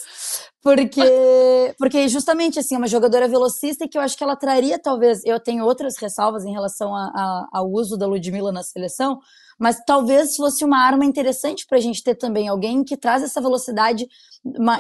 [0.66, 5.24] porque, porque justamente assim, é uma jogadora velocista que eu acho que ela traria, talvez,
[5.24, 9.20] eu tenho outras ressalvas em relação a- a- ao uso da Ludmilla na seleção,
[9.60, 13.40] mas talvez fosse uma arma interessante para a gente ter também alguém que traz essa
[13.40, 14.08] velocidade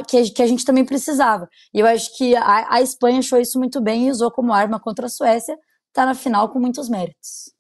[0.08, 1.48] que, a- que a gente também precisava.
[1.72, 4.80] E eu acho que a, a Espanha achou isso muito bem e usou como arma
[4.80, 5.56] contra a Suécia,
[5.94, 7.54] tá na final com muitos méritos.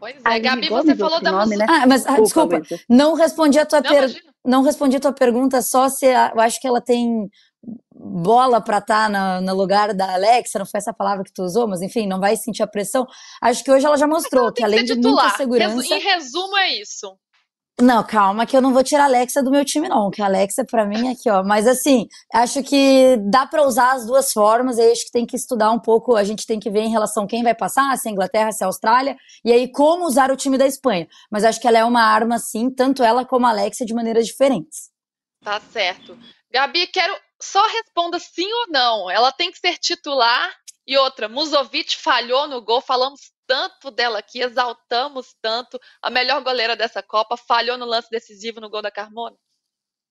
[0.00, 1.66] Pois é, Gabi, você falou da nome, né?
[1.68, 4.28] Ah, mas desculpa, desculpa não respondi a tua pergunta.
[4.44, 7.28] Não respondi a tua pergunta só se a, eu acho que ela tem
[7.98, 11.66] bola para estar tá no, lugar da Alexa, não foi essa palavra que tu usou,
[11.66, 13.06] mas enfim, não vai sentir a pressão.
[13.42, 15.94] Acho que hoje ela já mostrou que, que além de muita segurança.
[15.94, 17.16] Em resumo, é isso.
[17.80, 20.10] Não, calma, que eu não vou tirar a Alexa do meu time, não.
[20.10, 21.44] Que a Alexa, para mim, é aqui, ó.
[21.44, 24.78] Mas assim, acho que dá para usar as duas formas.
[24.78, 26.16] E acho que tem que estudar um pouco.
[26.16, 28.64] A gente tem que ver em relação quem vai passar, se é a Inglaterra, se
[28.64, 29.16] é a Austrália.
[29.44, 31.06] E aí, como usar o time da Espanha.
[31.30, 34.26] Mas acho que ela é uma arma, sim, tanto ela como a Alexa, de maneiras
[34.26, 34.90] diferentes.
[35.44, 36.18] Tá certo.
[36.50, 39.10] Gabi, quero só responda sim ou não.
[39.10, 40.54] Ela tem que ser titular.
[40.86, 42.80] E outra, Musovic falhou no gol.
[42.80, 45.78] Falamos tanto dela aqui, exaltamos tanto.
[46.02, 49.36] A melhor goleira dessa Copa falhou no lance decisivo no gol da Carmona.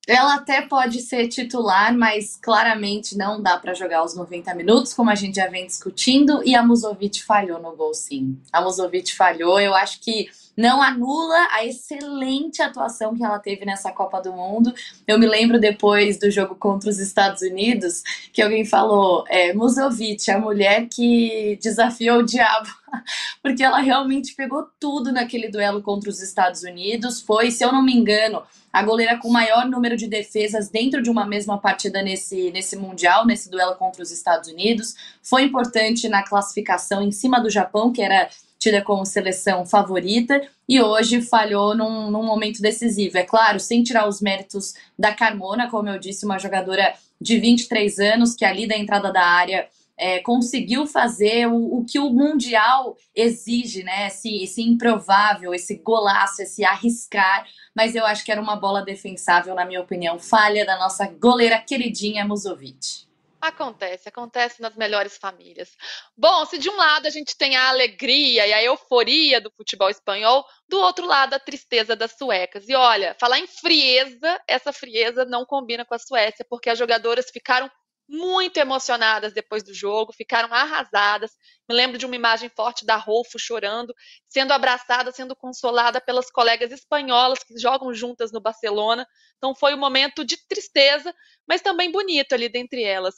[0.08, 5.10] Ela até pode ser titular, mas claramente não dá para jogar os 90 minutos, como
[5.10, 8.42] a gente já vem discutindo, e a Musovic falhou no gol, sim.
[8.54, 13.92] A Musovic falhou, eu acho que não anula a excelente atuação que ela teve nessa
[13.92, 14.74] Copa do Mundo.
[15.08, 18.02] Eu me lembro depois do jogo contra os Estados Unidos
[18.34, 22.68] que alguém falou: é, Musovic, a mulher que desafiou o diabo,
[23.44, 27.22] porque ela realmente pegou tudo naquele duelo contra os Estados Unidos.
[27.22, 28.42] Foi, se eu não me engano,
[28.74, 33.26] a goleira com maior número de defesas dentro de uma mesma partida nesse, nesse Mundial,
[33.26, 34.96] nesse duelo contra os Estados Unidos.
[35.22, 38.28] Foi importante na classificação em cima do Japão, que era
[38.68, 43.18] tida como seleção favorita e hoje falhou num, num, momento decisivo.
[43.18, 47.98] É claro, sem tirar os méritos da Carmona, como eu disse, uma jogadora de 23
[48.00, 52.98] anos que ali da entrada da área é, conseguiu fazer o, o, que o Mundial
[53.16, 54.08] exige, né?
[54.08, 57.48] Esse, esse improvável, esse golaço, esse arriscar.
[57.74, 60.20] Mas eu acho que era uma bola defensável, na minha opinião.
[60.20, 63.07] Falha da nossa goleira queridinha Musovic.
[63.48, 65.76] Acontece, acontece nas melhores famílias.
[66.18, 69.90] Bom, se de um lado a gente tem a alegria e a euforia do futebol
[69.90, 72.68] espanhol, do outro lado a tristeza das suecas.
[72.68, 77.30] E olha, falar em frieza, essa frieza não combina com a Suécia, porque as jogadoras
[77.32, 77.72] ficaram
[78.08, 81.32] muito emocionadas depois do jogo, ficaram arrasadas.
[81.68, 83.94] Me lembro de uma imagem forte da Rolfo chorando,
[84.30, 89.06] sendo abraçada, sendo consolada pelas colegas espanholas que jogam juntas no Barcelona.
[89.38, 91.14] Então foi um momento de tristeza,
[91.48, 93.16] mas também bonito ali dentre elas.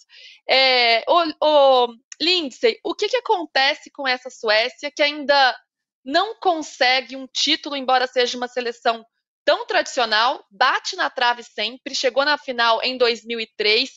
[0.50, 1.88] É, o, o
[2.20, 5.56] Lindsay, o que, que acontece com essa Suécia que ainda
[6.04, 9.06] não consegue um título, embora seja uma seleção
[9.46, 13.90] tão tradicional, bate na trave sempre, chegou na final em 2003,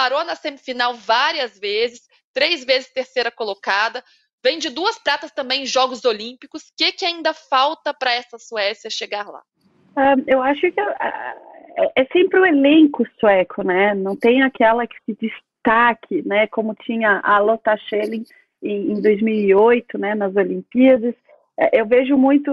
[0.00, 4.02] parou na semifinal várias vezes, três vezes terceira colocada,
[4.42, 6.62] vem de duas pratas também em Jogos Olímpicos.
[6.62, 9.42] O que, que ainda falta para essa Suécia chegar lá?
[9.90, 13.94] Uh, eu acho que uh, é sempre o elenco sueco, né?
[13.94, 16.46] Não tem aquela que se destaque, né?
[16.46, 18.24] Como tinha a Lotta Schelling
[18.62, 20.14] em, em 2008, né?
[20.14, 21.14] Nas Olimpíadas.
[21.58, 22.50] Uh, eu vejo muito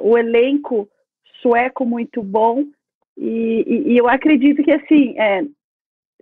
[0.00, 0.88] o elenco
[1.42, 2.64] sueco muito bom
[3.18, 5.44] e, e, e, eu acredito que assim é,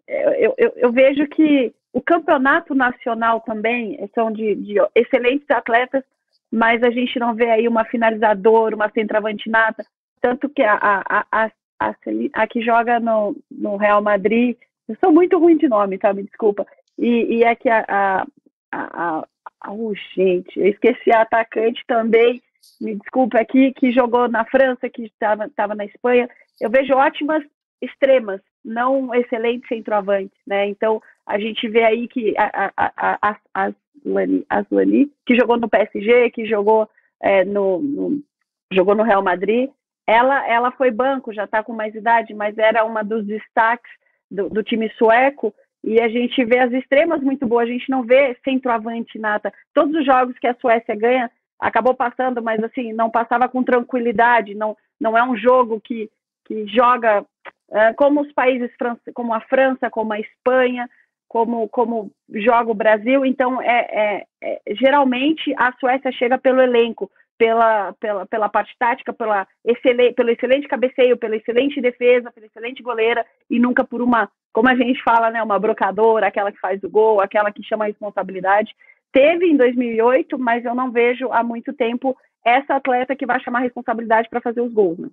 [0.08, 6.04] eu, eu, eu, vejo que o campeonato nacional também são de, de, excelentes atletas,
[6.50, 9.84] mas a gente não vê aí uma finalizadora, uma centroavante nata,
[10.20, 11.50] tanto que a, a, a,
[11.80, 11.94] a,
[12.34, 14.56] a que joga no, no Real Madrid,
[14.88, 16.12] eu sou muito ruim de nome, tá?
[16.12, 16.66] Me desculpa.
[16.98, 18.26] E, e é que a, a,
[18.72, 19.26] a,
[19.60, 22.40] a oh, gente, eu esqueci a atacante também,
[22.80, 26.28] me desculpa aqui, que jogou na França, que estava na Espanha.
[26.60, 27.42] Eu vejo ótimas
[27.80, 30.66] extremas, não excelentes centroavantes, né?
[30.66, 33.72] Então a gente vê aí que a, a, a, a
[34.50, 36.88] Aslani, que jogou no PSG, que jogou
[37.22, 38.22] é, no, no,
[38.72, 39.70] jogou no Real Madrid,
[40.06, 43.90] ela ela foi banco, já está com mais idade, mas era uma dos destaques
[44.30, 45.54] do, do, time sueco.
[45.84, 49.52] E a gente vê as extremas muito boas, a gente não vê centroavante nata.
[49.72, 54.54] Todos os jogos que a Suécia ganha, acabou passando, mas assim, não passava com tranquilidade,
[54.54, 56.10] não, não é um jogo que,
[56.44, 57.24] que joga
[57.96, 58.70] como os países,
[59.12, 60.88] como a França, como a Espanha,
[61.28, 63.24] como, como joga o Brasil.
[63.24, 69.12] Então, é, é, é, geralmente a Suécia chega pelo elenco, pela, pela, pela parte tática,
[69.12, 74.30] pela excelente, pelo excelente cabeceio, pela excelente defesa, pela excelente goleira, e nunca por uma,
[74.52, 77.84] como a gente fala, né, uma brocadora, aquela que faz o gol, aquela que chama
[77.84, 78.74] a responsabilidade.
[79.12, 83.58] Teve em 2008, mas eu não vejo há muito tempo essa atleta que vai chamar
[83.58, 84.98] a responsabilidade para fazer os gols.
[84.98, 85.08] Né?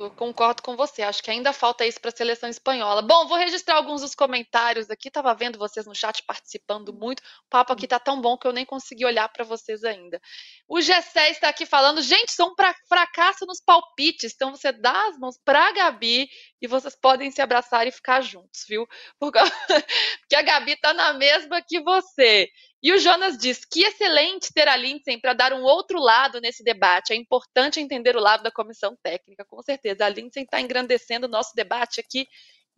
[0.00, 1.02] Eu concordo com você.
[1.02, 3.02] Acho que ainda falta isso para a seleção espanhola.
[3.02, 5.10] Bom, vou registrar alguns dos comentários aqui.
[5.10, 7.20] Tava vendo vocês no chat participando muito.
[7.20, 10.18] O papo aqui tá tão bom que eu nem consegui olhar para vocês ainda.
[10.66, 12.54] O Gessé está aqui falando, gente, são um
[12.88, 14.32] fracasso nos palpites.
[14.34, 16.30] Então você dá as mãos para a Gabi
[16.62, 18.86] e vocês podem se abraçar e ficar juntos, viu?
[19.18, 19.38] Porque
[20.34, 22.48] a Gabi tá na mesma que você.
[22.82, 26.64] E o Jonas diz que excelente ter a Lindsay para dar um outro lado nesse
[26.64, 27.12] debate.
[27.12, 30.06] É importante entender o lado da comissão técnica, com certeza.
[30.06, 32.26] A Lindsay está engrandecendo o nosso debate aqui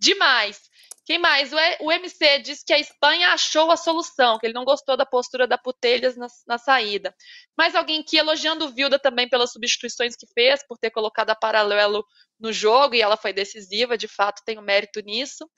[0.03, 0.61] demais.
[1.05, 1.53] Quem mais?
[1.81, 5.47] O, MC diz que a Espanha achou a solução, que ele não gostou da postura
[5.47, 7.15] da Putelhas na, na saída.
[7.57, 11.35] Mas alguém aqui elogiando o Vilda também pelas substituições que fez, por ter colocado a
[11.37, 12.05] paralelo
[12.39, 15.49] no jogo, e ela foi decisiva, de fato tem o um mérito nisso.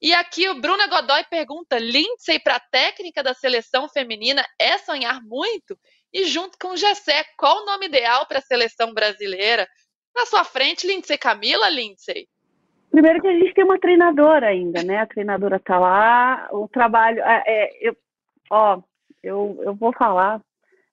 [0.00, 5.20] E aqui o Bruno Godoy pergunta: Lindsay para a técnica da seleção feminina é sonhar
[5.22, 5.76] muito?
[6.12, 9.66] E junto com o Gessé, qual o nome ideal para a seleção brasileira?
[10.14, 12.26] Na sua frente, Lindsay Camila, Lindsay?
[12.90, 14.98] Primeiro que a gente tem uma treinadora ainda, né?
[14.98, 17.20] A treinadora está lá, o trabalho.
[17.22, 17.96] É, é, eu,
[18.50, 18.80] ó,
[19.22, 20.40] eu, eu vou falar.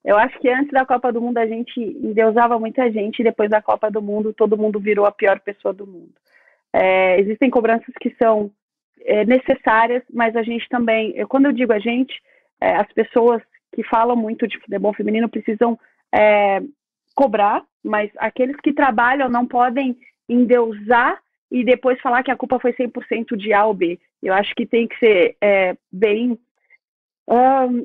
[0.04, 3.50] Eu acho que antes da Copa do Mundo a gente endeusava muita gente, e depois
[3.50, 6.14] da Copa do Mundo todo mundo virou a pior pessoa do mundo.
[6.74, 8.52] É, existem cobranças que são
[9.06, 12.22] é, necessárias, mas a gente também, eu, quando eu digo a gente,
[12.60, 13.42] é, as pessoas
[13.74, 15.78] que falam muito de futebol feminino precisam
[16.14, 16.62] é,
[17.14, 19.96] cobrar, mas aqueles que trabalham não podem
[20.28, 21.20] endeusar
[21.52, 24.00] e depois falar que a culpa foi 100% de A ou B.
[24.24, 26.38] Eu acho que tem que ser é, bem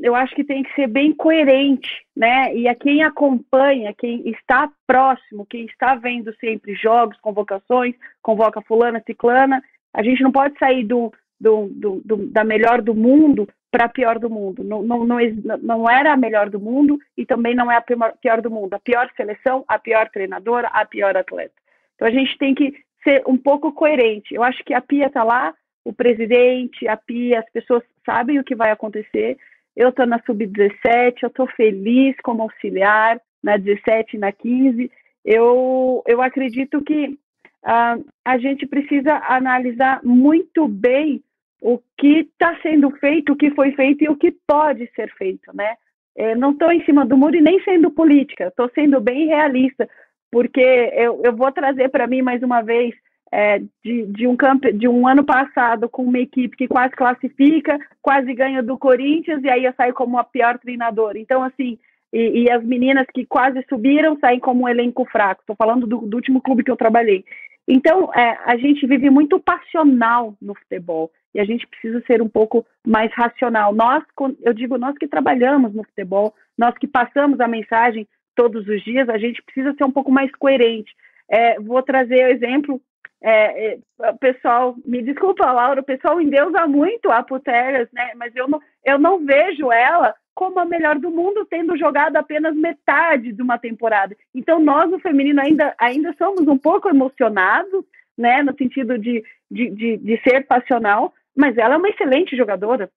[0.02, 2.54] eu acho que tem que ser bem coerente, né?
[2.54, 9.02] E a quem acompanha, quem está próximo, quem está vendo sempre jogos, convocações, convoca fulana,
[9.06, 9.62] ciclana,
[9.94, 13.88] a gente não pode sair do, do, do, do da melhor do mundo para a
[13.88, 14.64] pior do mundo.
[14.64, 15.18] Não, não, não,
[15.62, 18.74] não era a melhor do mundo e também não é a pior do mundo.
[18.74, 21.54] A pior seleção, a pior treinadora, a pior atleta.
[21.94, 22.74] Então a gente tem que
[23.04, 24.34] ser um pouco coerente.
[24.34, 28.44] Eu acho que a Pia está lá, o presidente, a Pia, as pessoas sabem o
[28.44, 29.38] que vai acontecer.
[29.76, 34.90] Eu estou na sub-17, eu estou feliz como auxiliar na 17 e na 15.
[35.24, 37.18] Eu, eu acredito que
[37.64, 41.22] uh, a gente precisa analisar muito bem
[41.60, 45.54] o que está sendo feito, o que foi feito e o que pode ser feito,
[45.54, 45.74] né?
[46.16, 49.88] É, não estou em cima do muro e nem sendo política, estou sendo bem realista,
[50.30, 52.94] porque eu, eu vou trazer para mim mais uma vez
[53.32, 54.36] é, de, de, um
[54.74, 59.48] de um ano passado com uma equipe que quase classifica, quase ganha do Corinthians, e
[59.48, 61.18] aí eu saio como a pior treinadora.
[61.18, 61.78] Então, assim,
[62.12, 65.42] e, e as meninas que quase subiram saem como um elenco fraco.
[65.42, 67.24] Estou falando do, do, último clube que eu trabalhei.
[67.72, 72.28] Então, é, a gente vive muito passional no futebol e a gente precisa ser um
[72.28, 73.72] pouco mais racional.
[73.72, 74.02] Nós,
[74.42, 79.08] eu digo nós que trabalhamos no futebol, nós que passamos a mensagem todos os dias,
[79.08, 80.92] a gente precisa ser um pouco mais coerente.
[81.30, 82.82] É, vou trazer o exemplo
[83.22, 88.10] é, é, pessoal, me desculpa, Laura, o pessoal endeusa muito a Puteras, né?
[88.16, 92.56] Mas eu não, eu não vejo ela como a melhor do mundo, tendo jogado apenas
[92.56, 94.16] metade de uma temporada.
[94.34, 97.84] Então, nós, no feminino, ainda, ainda somos um pouco emocionados,
[98.16, 98.42] né?
[98.42, 102.88] No sentido de, de, de, de ser passional, mas ela é uma excelente jogadora.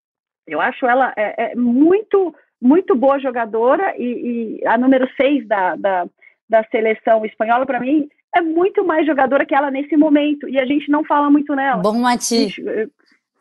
[0.48, 5.76] Eu acho ela é, é muito, muito boa jogadora e, e a número 6 da,
[5.76, 6.06] da,
[6.50, 10.66] da seleção espanhola, para mim, é muito mais jogadora que ela nesse momento e a
[10.66, 11.82] gente não fala muito nela.
[11.82, 12.56] Bom, Mati.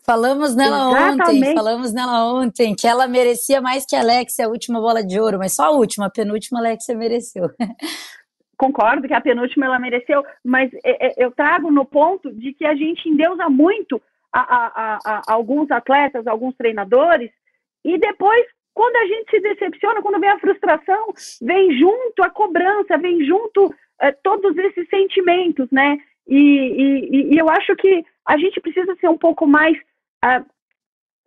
[0.05, 1.39] Falamos nela Exatamente.
[1.39, 5.21] ontem, falamos nela ontem, que ela merecia mais que a Alexia a última bola de
[5.21, 7.51] ouro, mas só a última, a penúltima a Alexia mereceu.
[8.59, 12.65] Concordo que a penúltima ela mereceu, mas é, é, eu trago no ponto de que
[12.65, 14.01] a gente endeusa muito
[14.33, 17.31] a, a, a, a alguns atletas, alguns treinadores,
[17.85, 22.97] e depois quando a gente se decepciona, quando vem a frustração, vem junto a cobrança,
[22.99, 25.99] vem junto é, todos esses sentimentos, né?
[26.27, 29.77] E, e, e, eu acho que a gente precisa ser um pouco mais.
[30.25, 30.45] Uh,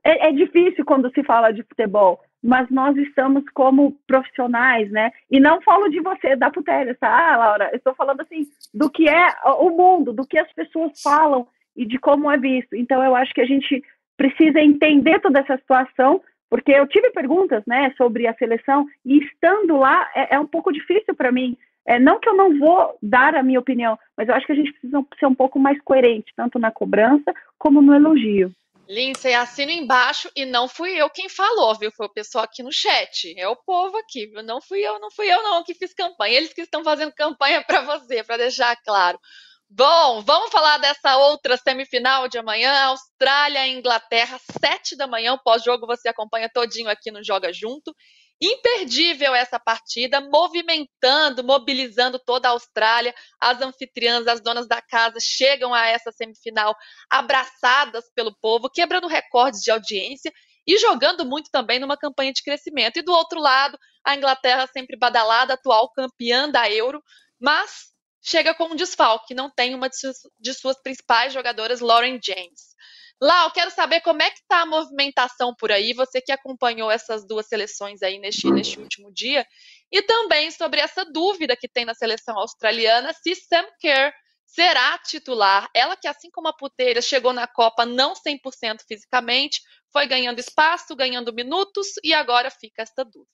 [0.03, 5.11] é, é, difícil quando se fala de futebol, mas nós estamos como profissionais, né?
[5.31, 7.69] E não falo de você, da Putéria, tá, ah, Laura?
[7.71, 9.27] Eu estou falando assim do que é
[9.57, 12.75] o mundo, do que as pessoas falam e de como é visto.
[12.75, 13.83] Então, eu acho que a gente
[14.15, 19.75] precisa entender toda essa situação, porque eu tive perguntas, né, sobre a seleção e estando
[19.75, 23.35] lá é, é um pouco difícil para mim é, não que eu não vou dar
[23.35, 26.33] a minha opinião, mas eu acho que a gente precisa ser um pouco mais coerente,
[26.35, 28.51] tanto na cobrança como no elogio.
[28.87, 31.91] Lindsay, assino embaixo e não fui eu quem falou, viu?
[31.91, 33.33] Foi o pessoal aqui no chat.
[33.37, 34.43] É o povo aqui, viu?
[34.43, 36.37] Não fui eu, não fui eu não que fiz campanha.
[36.37, 39.19] Eles que estão fazendo campanha para você, para deixar claro.
[39.67, 45.87] Bom, vamos falar dessa outra semifinal de amanhã, Austrália e Inglaterra, sete da manhã, pós-jogo
[45.87, 47.93] você acompanha todinho aqui no Joga Junto.
[48.41, 53.13] Imperdível essa partida, movimentando, mobilizando toda a Austrália.
[53.39, 56.75] As anfitriãs, as donas da casa chegam a essa semifinal
[57.09, 60.31] abraçadas pelo povo, quebrando recordes de audiência
[60.67, 62.97] e jogando muito também numa campanha de crescimento.
[62.97, 67.01] E do outro lado, a Inglaterra sempre badalada, atual campeã da Euro,
[67.39, 72.19] mas chega com um desfalque, não tem uma de suas, de suas principais jogadoras, Lauren
[72.21, 72.75] James.
[73.21, 77.25] Lau, quero saber como é que está a movimentação por aí, você que acompanhou essas
[77.25, 79.45] duas seleções aí neste, neste último dia,
[79.91, 84.13] e também sobre essa dúvida que tem na seleção australiana se Sam Kerr
[84.45, 85.69] será titular.
[85.73, 89.61] Ela que, assim como a Puteira, chegou na Copa não 100% fisicamente,
[89.91, 93.29] foi ganhando espaço, ganhando minutos e agora fica esta dúvida.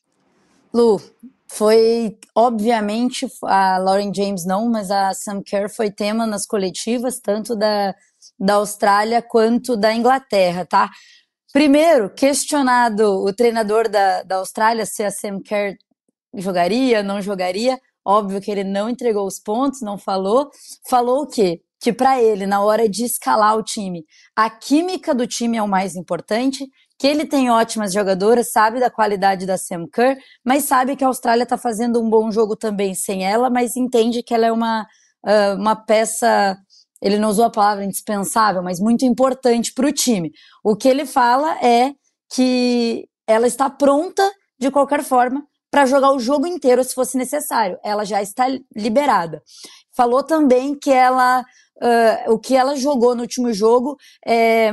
[0.74, 1.02] Lu,
[1.48, 7.56] foi obviamente a Lauren James não, mas a Sam Kerr foi tema nas coletivas, tanto
[7.56, 7.94] da,
[8.42, 10.89] da Austrália quanto da Inglaterra, tá?
[11.54, 15.76] Primeiro, questionado o treinador da, da Austrália se a Sam Kerr
[16.34, 17.80] jogaria, não jogaria.
[18.04, 20.50] Óbvio que ele não entregou os pontos, não falou.
[20.89, 21.62] Falou o quê?
[21.80, 25.68] Que para ele, na hora de escalar o time, a química do time é o
[25.68, 26.68] mais importante,
[26.98, 31.08] que ele tem ótimas jogadoras, sabe da qualidade da Sam Kerr, mas sabe que a
[31.08, 34.84] Austrália está fazendo um bom jogo também sem ela, mas entende que ela é uma,
[35.26, 36.58] uh, uma peça
[37.02, 40.32] ele não usou a palavra indispensável, mas muito importante para o time.
[40.64, 41.93] O que ele fala é
[42.34, 44.24] que ela está pronta,
[44.60, 47.80] de qualquer forma, para jogar o jogo inteiro se fosse necessário.
[47.84, 48.45] Ela já está
[48.76, 49.41] liberada.
[49.95, 54.72] Falou também que ela, uh, o que ela jogou no último jogo é,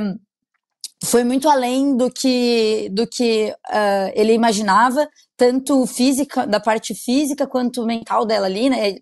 [1.03, 5.07] foi muito além do que, do que uh, ele imaginava,
[5.37, 8.95] tanto física, da parte física quanto mental dela ali, né?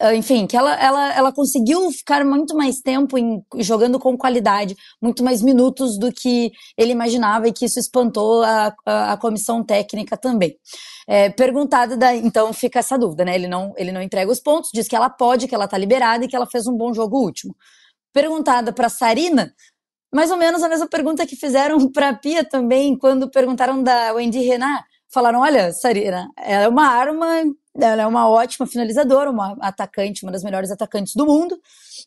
[0.00, 4.76] Ah, enfim, que ela, ela, ela conseguiu ficar muito mais tempo em, jogando com qualidade,
[5.00, 9.64] muito mais minutos do que ele imaginava e que isso espantou a, a, a comissão
[9.64, 10.56] técnica também.
[11.06, 13.34] É, perguntada, da, então fica essa dúvida, né?
[13.34, 16.24] Ele não, ele não entrega os pontos, diz que ela pode, que ela tá liberada
[16.24, 17.54] e que ela fez um bom jogo último.
[18.12, 19.52] Perguntada para Sarina,
[20.12, 24.40] mais ou menos a mesma pergunta que fizeram para Pia também, quando perguntaram da Wendy
[24.40, 24.84] Renat.
[25.12, 27.44] Falaram: olha, Sarina, ela é uma arma
[27.80, 31.58] ela é uma ótima finalizadora, uma atacante, uma das melhores atacantes do mundo.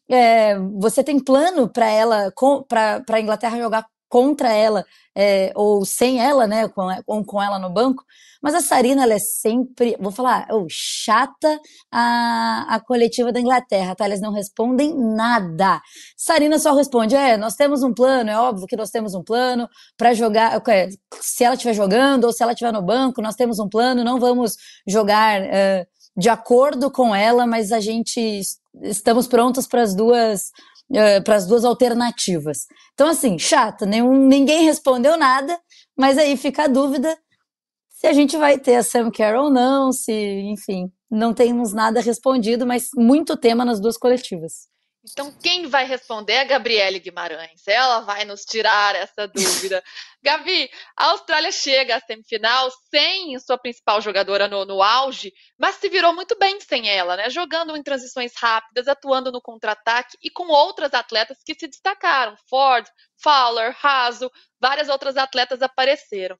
[0.10, 2.32] É, você tem plano para ela,
[2.68, 4.86] para a Inglaterra jogar contra ela
[5.16, 8.04] é, ou sem ela, né, com, com, com ela no banco.
[8.42, 11.60] Mas a Sarina, ela é sempre, vou falar, oh, chata
[11.92, 14.06] a, a coletiva da Inglaterra, tá?
[14.06, 15.82] Eles não respondem nada.
[16.16, 19.68] Sarina só responde: é, nós temos um plano, é óbvio que nós temos um plano
[19.98, 20.62] para jogar,
[21.20, 24.20] se ela estiver jogando ou se ela estiver no banco, nós temos um plano, não
[24.20, 24.56] vamos
[24.88, 25.42] jogar.
[25.42, 28.42] Uh, de acordo com ela, mas a gente
[28.82, 30.52] estamos prontos para as duas
[30.92, 32.66] uh, para as duas alternativas.
[32.94, 35.60] Então assim, chata, nenhum, ninguém respondeu nada,
[35.98, 37.18] mas aí fica a dúvida
[37.90, 42.00] se a gente vai ter a Sam Carroll ou não, se, enfim, não temos nada
[42.00, 44.68] respondido, mas muito tema nas duas coletivas.
[45.12, 47.68] Então, quem vai responder é a Gabriele Guimarães.
[47.68, 49.84] Ela vai nos tirar essa dúvida.
[50.22, 55.88] Gavi, a Austrália chega à semifinal sem sua principal jogadora no, no, auge, mas se
[55.90, 57.30] virou muito bem sem ela, né?
[57.30, 62.36] Jogando em transições rápidas, atuando no contra-ataque e com outras atletas que se destacaram.
[62.50, 62.86] Ford,
[63.22, 64.30] Fowler, Raso,
[64.60, 66.38] várias outras atletas apareceram.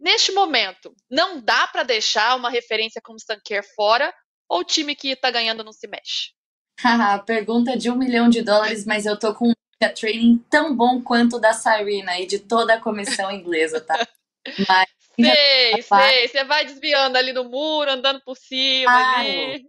[0.00, 4.12] Neste momento, não dá para deixar uma referência como Sanker fora
[4.48, 6.37] ou o time que está ganhando não se mexe?
[7.26, 9.54] Pergunta de um milhão de dólares, mas eu tô com um
[9.94, 14.06] training tão bom quanto o da Sarina e de toda a comissão inglesa, tá?
[14.66, 16.28] Mas, sei, sei.
[16.28, 19.66] Você vai desviando ali no muro, andando por cima ah, ali.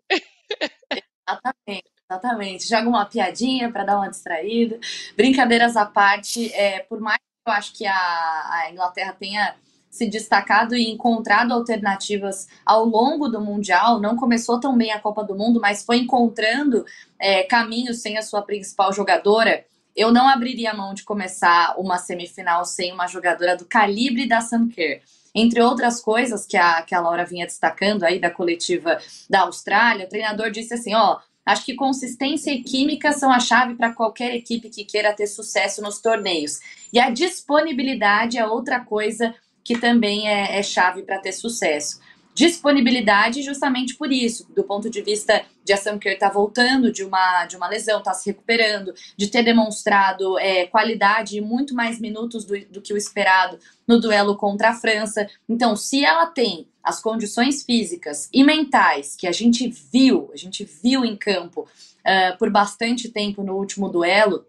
[1.28, 1.90] Exatamente.
[2.10, 2.68] Exatamente.
[2.68, 4.80] Joga uma piadinha para dar uma distraída.
[5.16, 9.56] Brincadeiras à parte, é, por mais que eu acho que a, a Inglaterra tenha
[9.90, 14.00] se destacado e encontrado alternativas ao longo do Mundial.
[14.00, 16.86] Não começou tão bem a Copa do Mundo, mas foi encontrando
[17.20, 19.66] é, caminhos sem a sua principal jogadora.
[19.96, 24.70] Eu não abriria mão de começar uma semifinal sem uma jogadora do calibre da Sam
[24.70, 25.02] Kerr.
[25.34, 28.98] Entre outras coisas que a, que a Laura vinha destacando aí da coletiva
[29.30, 33.76] da Austrália, o treinador disse assim: ó, acho que consistência e química são a chave
[33.76, 36.60] para qualquer equipe que queira ter sucesso nos torneios.
[36.92, 39.34] E a disponibilidade é outra coisa
[39.64, 42.00] que também é, é chave para ter sucesso.
[42.40, 46.90] Disponibilidade justamente por isso, do ponto de vista de a Sam Kerr estar tá voltando
[46.90, 51.42] de uma, de uma lesão, estar tá se recuperando, de ter demonstrado é, qualidade e
[51.42, 55.28] muito mais minutos do, do que o esperado no duelo contra a França.
[55.50, 60.64] Então, se ela tem as condições físicas e mentais que a gente viu, a gente
[60.64, 64.46] viu em campo uh, por bastante tempo no último duelo,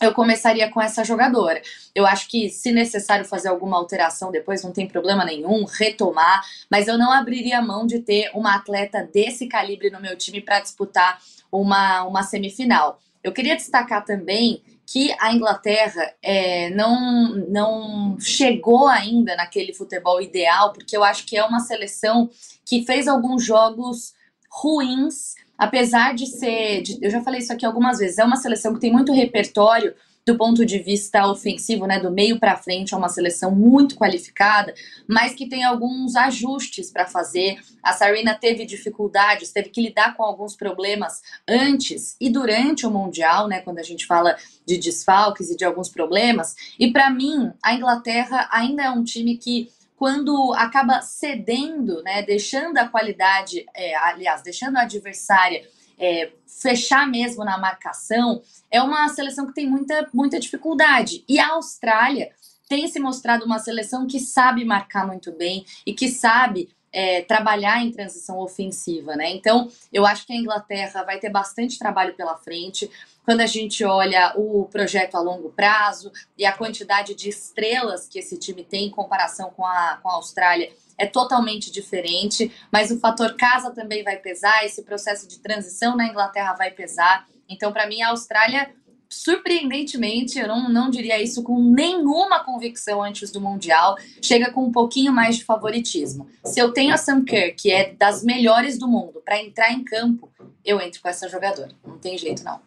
[0.00, 1.60] eu começaria com essa jogadora.
[1.94, 6.88] Eu acho que, se necessário fazer alguma alteração depois, não tem problema nenhum, retomar, mas
[6.88, 11.20] eu não abriria mão de ter uma atleta desse calibre no meu time para disputar
[11.52, 12.98] uma, uma semifinal.
[13.22, 20.72] Eu queria destacar também que a Inglaterra é, não, não chegou ainda naquele futebol ideal,
[20.72, 22.28] porque eu acho que é uma seleção
[22.64, 24.14] que fez alguns jogos
[24.50, 28.72] ruins apesar de ser, de, eu já falei isso aqui algumas vezes, é uma seleção
[28.72, 29.94] que tem muito repertório
[30.26, 34.72] do ponto de vista ofensivo, né, do meio para frente, é uma seleção muito qualificada,
[35.06, 37.58] mas que tem alguns ajustes para fazer.
[37.82, 43.46] A Sarina teve dificuldades, teve que lidar com alguns problemas antes e durante o Mundial,
[43.46, 44.36] né, quando a gente fala
[44.66, 46.54] de desfalques e de alguns problemas.
[46.78, 49.68] E para mim, a Inglaterra ainda é um time que
[50.00, 57.44] quando acaba cedendo, né, deixando a qualidade, é, aliás, deixando a adversária é, fechar mesmo
[57.44, 58.40] na marcação,
[58.70, 61.22] é uma seleção que tem muita, muita dificuldade.
[61.28, 62.30] E a Austrália
[62.66, 67.82] tem se mostrado uma seleção que sabe marcar muito bem e que sabe é, trabalhar
[67.84, 69.30] em transição ofensiva, né?
[69.30, 72.90] Então, eu acho que a Inglaterra vai ter bastante trabalho pela frente.
[73.24, 78.18] Quando a gente olha o projeto a longo prazo e a quantidade de estrelas que
[78.18, 82.52] esse time tem em comparação com a, com a Austrália, é totalmente diferente.
[82.72, 87.28] Mas o fator casa também vai pesar, esse processo de transição na Inglaterra vai pesar.
[87.48, 88.70] Então, para mim, a Austrália
[89.10, 94.72] surpreendentemente, eu não, não diria isso com nenhuma convicção antes do Mundial, chega com um
[94.72, 96.28] pouquinho mais de favoritismo.
[96.44, 99.82] Se eu tenho a Sam Kerr, que é das melhores do mundo, para entrar em
[99.82, 100.30] campo,
[100.64, 101.72] eu entro com essa jogadora.
[101.84, 102.60] Não tem jeito, não.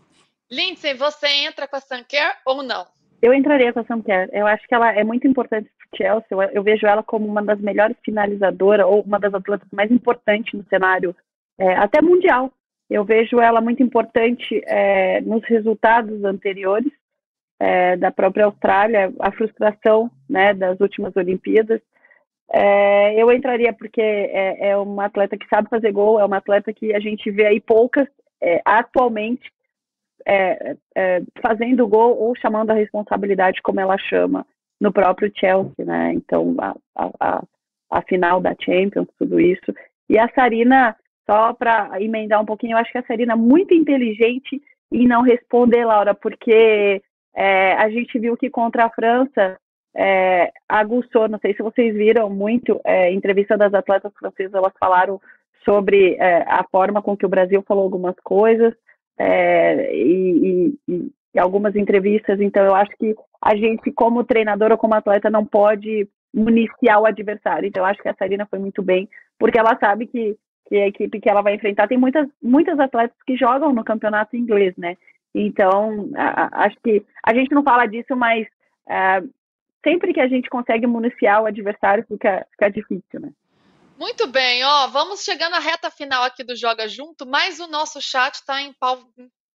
[0.51, 2.85] Lindsay, você entra com a Sam Kerr ou não?
[3.21, 4.29] Eu entraria com a Sam Kerr.
[4.33, 6.27] Eu acho que ela é muito importante para o Chelsea.
[6.29, 10.53] Eu, eu, vejo ela como uma das melhores finalizadoras ou uma das atletas mais importantes
[10.53, 11.15] no cenário,
[11.57, 12.51] é, até mundial.
[12.89, 16.91] Eu vejo ela muito importante é, nos resultados anteriores
[17.59, 21.81] é, da própria Austrália, a frustração né, das últimas Olimpíadas.
[22.51, 26.73] É, eu entraria porque é, é, uma atleta que sabe fazer gol, é uma atleta
[26.73, 28.07] que a gente vê aí poucas
[28.41, 29.51] é, atualmente
[30.25, 30.75] é,
[31.41, 34.45] fazendo gol ou chamando a responsabilidade, como ela chama,
[34.79, 36.13] no próprio Chelsea, né?
[36.13, 36.75] Então, a,
[37.19, 37.43] a,
[37.89, 39.73] a final da Champions, tudo isso.
[40.09, 40.95] E a Sarina,
[41.29, 44.61] só para emendar um pouquinho, eu acho que a Serena é muito inteligente
[44.91, 47.01] em não responder, Laura, porque
[47.35, 49.57] é, a gente viu que contra a França
[49.95, 55.19] é, aguçou, não sei se vocês viram muito, é, entrevista das atletas francesas, elas falaram
[55.63, 58.73] sobre é, a forma com que o Brasil falou algumas coisas
[59.17, 64.77] é, e, e, e, algumas entrevistas, então eu acho que a gente, como treinador ou
[64.77, 68.81] como atleta, não pode municiar o adversário, então eu acho que a Sarina foi muito
[68.81, 69.07] bem,
[69.37, 70.35] porque ela sabe que
[70.73, 74.35] que a equipe que ela vai enfrentar tem muitas, muitas atletas que jogam no campeonato
[74.35, 74.97] inglês, né?
[75.35, 78.47] Então, a, a, acho que a gente não fala disso, mas
[78.89, 79.23] a, é,
[79.85, 83.29] sempre que a gente consegue municiar o adversário, fica, fica difícil, né?
[83.99, 88.01] Muito bem, ó, vamos chegando à reta final aqui do Joga Junto, mas o nosso
[88.01, 88.73] chat está em,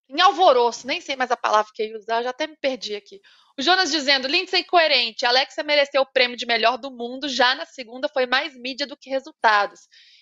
[0.09, 2.95] em alvoroço, nem sei mais a palavra que eu ia usar, já até me perdi
[2.95, 3.21] aqui.
[3.59, 7.65] O Jonas dizendo, Lindsay coerente, Alexa mereceu o prêmio de melhor do mundo, já na
[7.67, 9.81] segunda foi mais mídia do que resultados.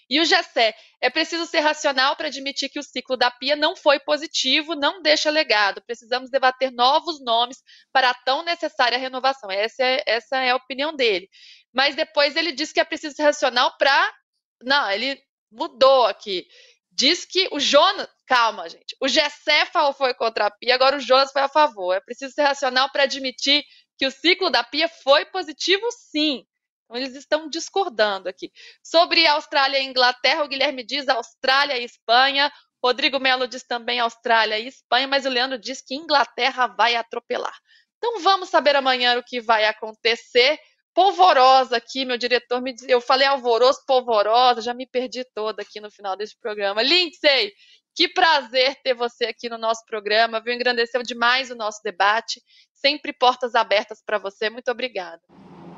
[0.09, 3.75] E o Gessé, é preciso ser racional para admitir que o ciclo da Pia não
[3.75, 5.83] foi positivo, não deixa legado.
[5.85, 7.59] Precisamos debater novos nomes
[7.93, 9.51] para a tão necessária renovação.
[9.51, 11.29] Essa é, essa é a opinião dele.
[11.75, 14.15] Mas depois ele diz que é preciso ser racional para.
[14.63, 16.47] Não, ele mudou aqui.
[16.93, 18.09] Diz que o Jonas.
[18.27, 18.97] Calma, gente.
[19.01, 21.95] O Gessé foi contra a Pia, agora o Jonas foi a favor.
[21.95, 23.65] É preciso ser racional para admitir
[23.99, 26.45] que o ciclo da Pia foi positivo, sim.
[26.87, 28.51] Então, eles estão discordando aqui.
[28.83, 32.51] Sobre Austrália e Inglaterra, o Guilherme diz Austrália e Espanha.
[32.83, 37.57] Rodrigo Melo diz também Austrália e Espanha, mas o Leandro diz que Inglaterra vai atropelar.
[37.99, 40.59] Então vamos saber amanhã o que vai acontecer.
[40.95, 45.81] Polvorosa aqui, meu diretor me diz, eu falei alvoroço, polvorosa, já me perdi toda aqui
[45.81, 46.83] no final desse programa.
[46.83, 47.53] Lindsay,
[47.95, 50.55] que prazer ter você aqui no nosso programa, viu?
[50.55, 52.41] Engrandeceu demais o nosso debate.
[52.73, 54.49] Sempre portas abertas para você.
[54.49, 55.21] Muito obrigada.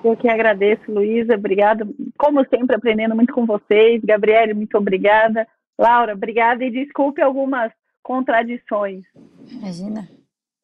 [0.02, 1.86] Eu que agradeço, Luísa, obrigada.
[2.16, 4.00] Como sempre, aprendendo muito com vocês.
[4.04, 5.46] Gabriele, muito obrigada.
[5.78, 7.72] Laura, obrigada e desculpe algumas
[8.02, 9.04] contradições.
[9.50, 10.08] Imagina.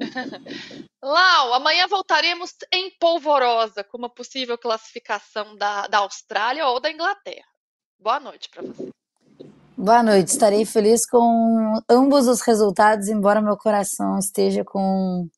[1.02, 7.46] Lau, amanhã voltaremos em polvorosa com uma possível classificação da, da Austrália ou da Inglaterra.
[7.98, 8.90] Boa noite para você.
[9.76, 15.28] Boa noite, estarei feliz com ambos os resultados, embora meu coração esteja com.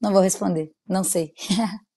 [0.00, 1.32] Não vou responder, não sei.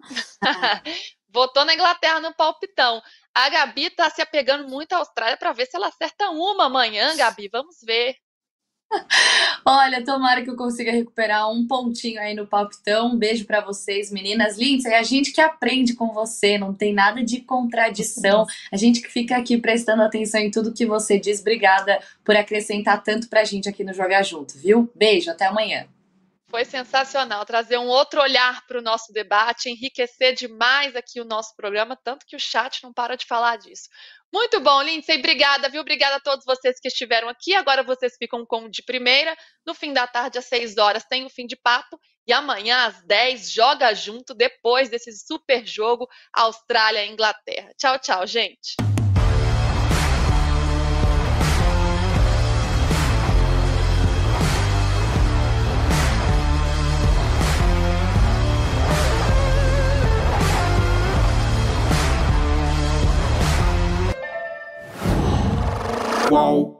[1.28, 3.02] Votou na Inglaterra no palpitão.
[3.34, 7.14] A Gabi tá se apegando muito à Austrália para ver se ela acerta uma amanhã,
[7.16, 7.48] Gabi.
[7.48, 8.16] Vamos ver.
[9.64, 13.08] Olha, tomara que eu consiga recuperar um pontinho aí no palpitão.
[13.08, 14.56] Um beijo para vocês, meninas.
[14.56, 18.46] Lindsay, é a gente que aprende com você, não tem nada de contradição.
[18.72, 21.40] A gente que fica aqui prestando atenção em tudo que você diz.
[21.40, 24.90] Obrigada por acrescentar tanto pra gente aqui no Jogar Junto, viu?
[24.94, 25.86] Beijo, até amanhã.
[26.50, 31.54] Foi sensacional trazer um outro olhar para o nosso debate, enriquecer demais aqui o nosso
[31.54, 33.88] programa, tanto que o chat não para de falar disso.
[34.32, 35.18] Muito bom, Lindsay.
[35.18, 35.82] Obrigada, viu?
[35.82, 37.54] Obrigada a todos vocês que estiveram aqui.
[37.54, 39.36] Agora vocês ficam com o de primeira.
[39.66, 41.98] No fim da tarde, às 6 horas, tem o fim de papo.
[42.26, 47.72] E amanhã, às 10, joga junto, depois desse super jogo Austrália e Inglaterra.
[47.78, 48.87] Tchau, tchau, gente.
[66.28, 66.77] qual.